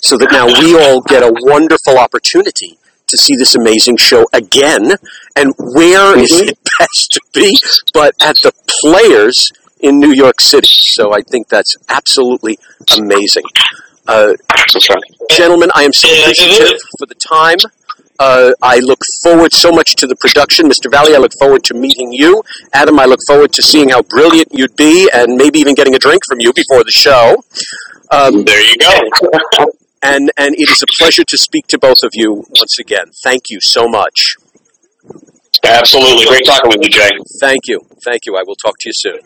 so 0.00 0.16
that 0.18 0.30
now 0.30 0.46
we 0.46 0.78
all 0.78 1.00
get 1.02 1.22
a 1.22 1.32
wonderful 1.42 1.98
opportunity 1.98 2.78
to 3.08 3.16
see 3.16 3.36
this 3.36 3.54
amazing 3.54 3.96
show 3.96 4.26
again. 4.32 4.92
And 5.34 5.54
where 5.58 6.18
is 6.18 6.32
it 6.32 6.58
best 6.78 7.12
to 7.12 7.20
be 7.32 7.56
but 7.94 8.14
at 8.22 8.36
the 8.42 8.52
Players 8.82 9.50
in 9.80 9.98
New 9.98 10.12
York 10.12 10.40
City? 10.40 10.68
So 10.68 11.12
I 11.12 11.22
think 11.22 11.48
that's 11.48 11.76
absolutely 11.88 12.58
amazing. 12.96 13.44
Uh, 14.06 14.34
gentlemen, 15.30 15.70
I 15.74 15.82
am 15.82 15.92
so 15.92 16.08
appreciative 16.08 16.78
for 16.98 17.06
the 17.06 17.14
time. 17.14 17.58
Uh, 18.18 18.52
I 18.62 18.78
look 18.78 19.00
forward 19.22 19.52
so 19.52 19.70
much 19.70 19.94
to 19.96 20.06
the 20.06 20.16
production. 20.16 20.66
Mr. 20.68 20.90
Valle, 20.90 21.14
I 21.14 21.18
look 21.18 21.32
forward 21.38 21.64
to 21.64 21.74
meeting 21.74 22.12
you. 22.12 22.42
Adam, 22.72 22.98
I 22.98 23.04
look 23.04 23.20
forward 23.26 23.52
to 23.52 23.62
seeing 23.62 23.90
how 23.90 24.02
brilliant 24.02 24.48
you'd 24.52 24.76
be 24.76 25.10
and 25.12 25.36
maybe 25.36 25.58
even 25.58 25.74
getting 25.74 25.94
a 25.94 25.98
drink 25.98 26.22
from 26.28 26.38
you 26.40 26.52
before 26.52 26.84
the 26.84 26.90
show. 26.92 27.36
Um, 28.10 28.44
There 28.44 28.62
you 28.62 28.76
go. 28.78 29.00
and, 30.02 30.30
and 30.36 30.54
it 30.54 30.70
is 30.70 30.82
a 30.82 30.86
pleasure 30.98 31.24
to 31.24 31.38
speak 31.38 31.66
to 31.68 31.78
both 31.78 32.02
of 32.02 32.10
you 32.12 32.44
once 32.50 32.78
again. 32.78 33.06
Thank 33.24 33.44
you 33.50 33.60
so 33.60 33.88
much. 33.88 34.36
Absolutely, 35.64 36.26
great 36.26 36.44
talking 36.46 36.70
with 36.70 36.82
you, 36.82 36.90
Jay. 36.90 37.10
Thank 37.40 37.62
you. 37.66 37.80
Thank 38.04 38.26
you. 38.26 38.36
I 38.36 38.42
will 38.46 38.56
talk 38.56 38.76
to 38.80 38.88
you 38.88 38.92
soon. 38.94 39.20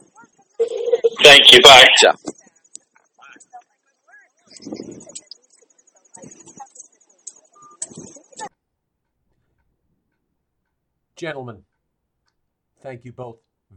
Thank 1.22 1.52
you. 1.52 1.60
Bye. 1.62 1.88
Ciao. 1.98 2.12
Gentlemen, 11.20 11.64
thank 12.80 13.04
you 13.04 13.12
both 13.12 13.36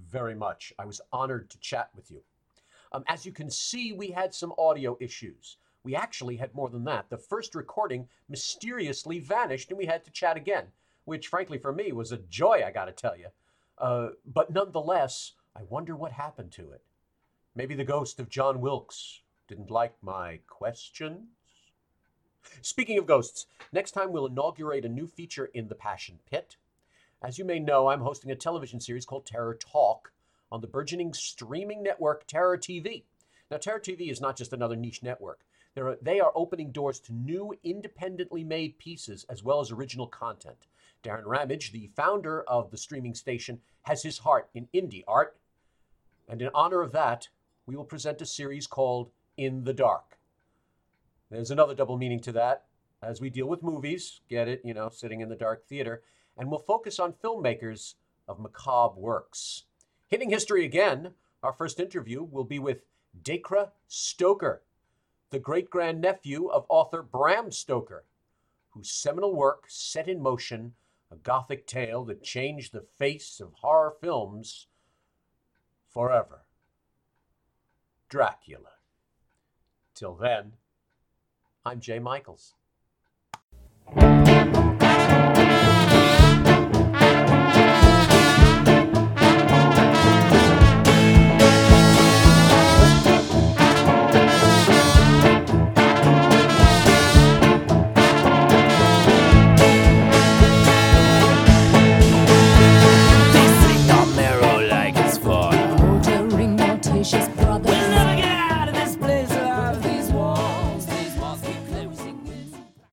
very 0.09 0.33
much. 0.33 0.71
I 0.79 0.85
was 0.85 1.01
honored 1.11 1.49
to 1.49 1.59
chat 1.59 1.89
with 1.93 2.09
you. 2.09 2.21
Um, 2.93 3.03
as 3.09 3.25
you 3.25 3.33
can 3.33 3.49
see, 3.51 3.91
we 3.91 4.11
had 4.11 4.33
some 4.33 4.53
audio 4.57 4.95
issues. 5.01 5.57
We 5.83 5.93
actually 5.93 6.37
had 6.37 6.55
more 6.55 6.69
than 6.69 6.85
that. 6.85 7.09
The 7.09 7.17
first 7.17 7.53
recording 7.53 8.07
mysteriously 8.29 9.19
vanished 9.19 9.71
and 9.71 9.77
we 9.77 9.85
had 9.85 10.05
to 10.05 10.11
chat 10.11 10.37
again, 10.37 10.67
which, 11.03 11.27
frankly, 11.27 11.57
for 11.57 11.73
me 11.73 11.91
was 11.91 12.13
a 12.13 12.17
joy, 12.29 12.63
I 12.65 12.71
gotta 12.71 12.93
tell 12.93 13.17
you. 13.17 13.27
Uh, 13.77 14.11
but 14.25 14.53
nonetheless, 14.53 15.33
I 15.53 15.63
wonder 15.63 15.97
what 15.97 16.13
happened 16.13 16.53
to 16.53 16.71
it. 16.71 16.81
Maybe 17.55 17.75
the 17.75 17.83
ghost 17.83 18.21
of 18.21 18.29
John 18.29 18.61
Wilkes 18.61 19.19
didn't 19.49 19.69
like 19.69 19.95
my 20.01 20.39
questions? 20.47 21.27
Speaking 22.61 22.97
of 22.97 23.05
ghosts, 23.05 23.47
next 23.73 23.91
time 23.91 24.13
we'll 24.13 24.27
inaugurate 24.27 24.85
a 24.85 24.89
new 24.89 25.07
feature 25.07 25.49
in 25.53 25.67
the 25.67 25.75
Passion 25.75 26.19
Pit. 26.31 26.55
As 27.23 27.37
you 27.37 27.45
may 27.45 27.59
know, 27.59 27.87
I'm 27.87 28.01
hosting 28.01 28.31
a 28.31 28.35
television 28.35 28.81
series 28.81 29.05
called 29.05 29.25
Terror 29.25 29.55
Talk 29.55 30.11
on 30.51 30.59
the 30.59 30.67
burgeoning 30.67 31.13
streaming 31.13 31.81
network 31.81 32.27
Terror 32.27 32.57
TV. 32.57 33.03
Now, 33.49 33.57
Terror 33.57 33.79
TV 33.79 34.11
is 34.11 34.19
not 34.19 34.35
just 34.35 34.51
another 34.51 34.75
niche 34.75 35.01
network. 35.01 35.39
Uh, 35.79 35.93
they 36.01 36.19
are 36.19 36.33
opening 36.35 36.71
doors 36.71 36.99
to 36.99 37.13
new, 37.13 37.53
independently 37.63 38.43
made 38.43 38.77
pieces 38.77 39.25
as 39.29 39.41
well 39.41 39.61
as 39.61 39.71
original 39.71 40.05
content. 40.05 40.67
Darren 41.01 41.25
Ramage, 41.25 41.71
the 41.71 41.89
founder 41.95 42.43
of 42.43 42.71
the 42.71 42.77
streaming 42.77 43.15
station, 43.15 43.61
has 43.83 44.03
his 44.03 44.19
heart 44.19 44.49
in 44.53 44.67
indie 44.73 45.05
art. 45.07 45.37
And 46.27 46.41
in 46.41 46.49
honor 46.53 46.81
of 46.81 46.91
that, 46.91 47.29
we 47.65 47.77
will 47.77 47.85
present 47.85 48.21
a 48.21 48.25
series 48.25 48.67
called 48.67 49.11
In 49.37 49.63
the 49.63 49.73
Dark. 49.73 50.17
There's 51.31 51.51
another 51.51 51.73
double 51.73 51.97
meaning 51.97 52.19
to 52.21 52.33
that. 52.33 52.65
As 53.01 53.21
we 53.21 53.29
deal 53.29 53.47
with 53.47 53.63
movies, 53.63 54.19
get 54.29 54.49
it, 54.49 54.61
you 54.65 54.73
know, 54.73 54.89
sitting 54.89 55.21
in 55.21 55.29
the 55.29 55.35
dark 55.35 55.65
theater, 55.67 56.03
and 56.37 56.49
we'll 56.49 56.59
focus 56.59 56.99
on 56.99 57.13
filmmakers 57.13 57.95
of 58.27 58.39
macabre 58.39 58.99
works. 58.99 59.63
Hitting 60.07 60.29
history 60.29 60.65
again, 60.65 61.11
our 61.41 61.53
first 61.53 61.79
interview 61.79 62.23
will 62.23 62.43
be 62.43 62.59
with 62.59 62.85
Dacre 63.21 63.71
Stoker, 63.87 64.63
the 65.29 65.39
great 65.39 65.69
grandnephew 65.69 66.47
of 66.47 66.65
author 66.69 67.01
Bram 67.01 67.51
Stoker, 67.51 68.05
whose 68.71 68.89
seminal 68.89 69.35
work 69.35 69.65
set 69.67 70.07
in 70.07 70.21
motion 70.21 70.73
a 71.11 71.15
gothic 71.15 71.67
tale 71.67 72.03
that 72.05 72.23
changed 72.23 72.73
the 72.73 72.81
face 72.97 73.39
of 73.39 73.53
horror 73.53 73.93
films 74.01 74.67
forever. 75.87 76.41
Dracula. 78.09 78.71
Till 79.93 80.15
then, 80.15 80.53
I'm 81.65 81.79
Jay 81.79 81.99
Michaels. 81.99 82.55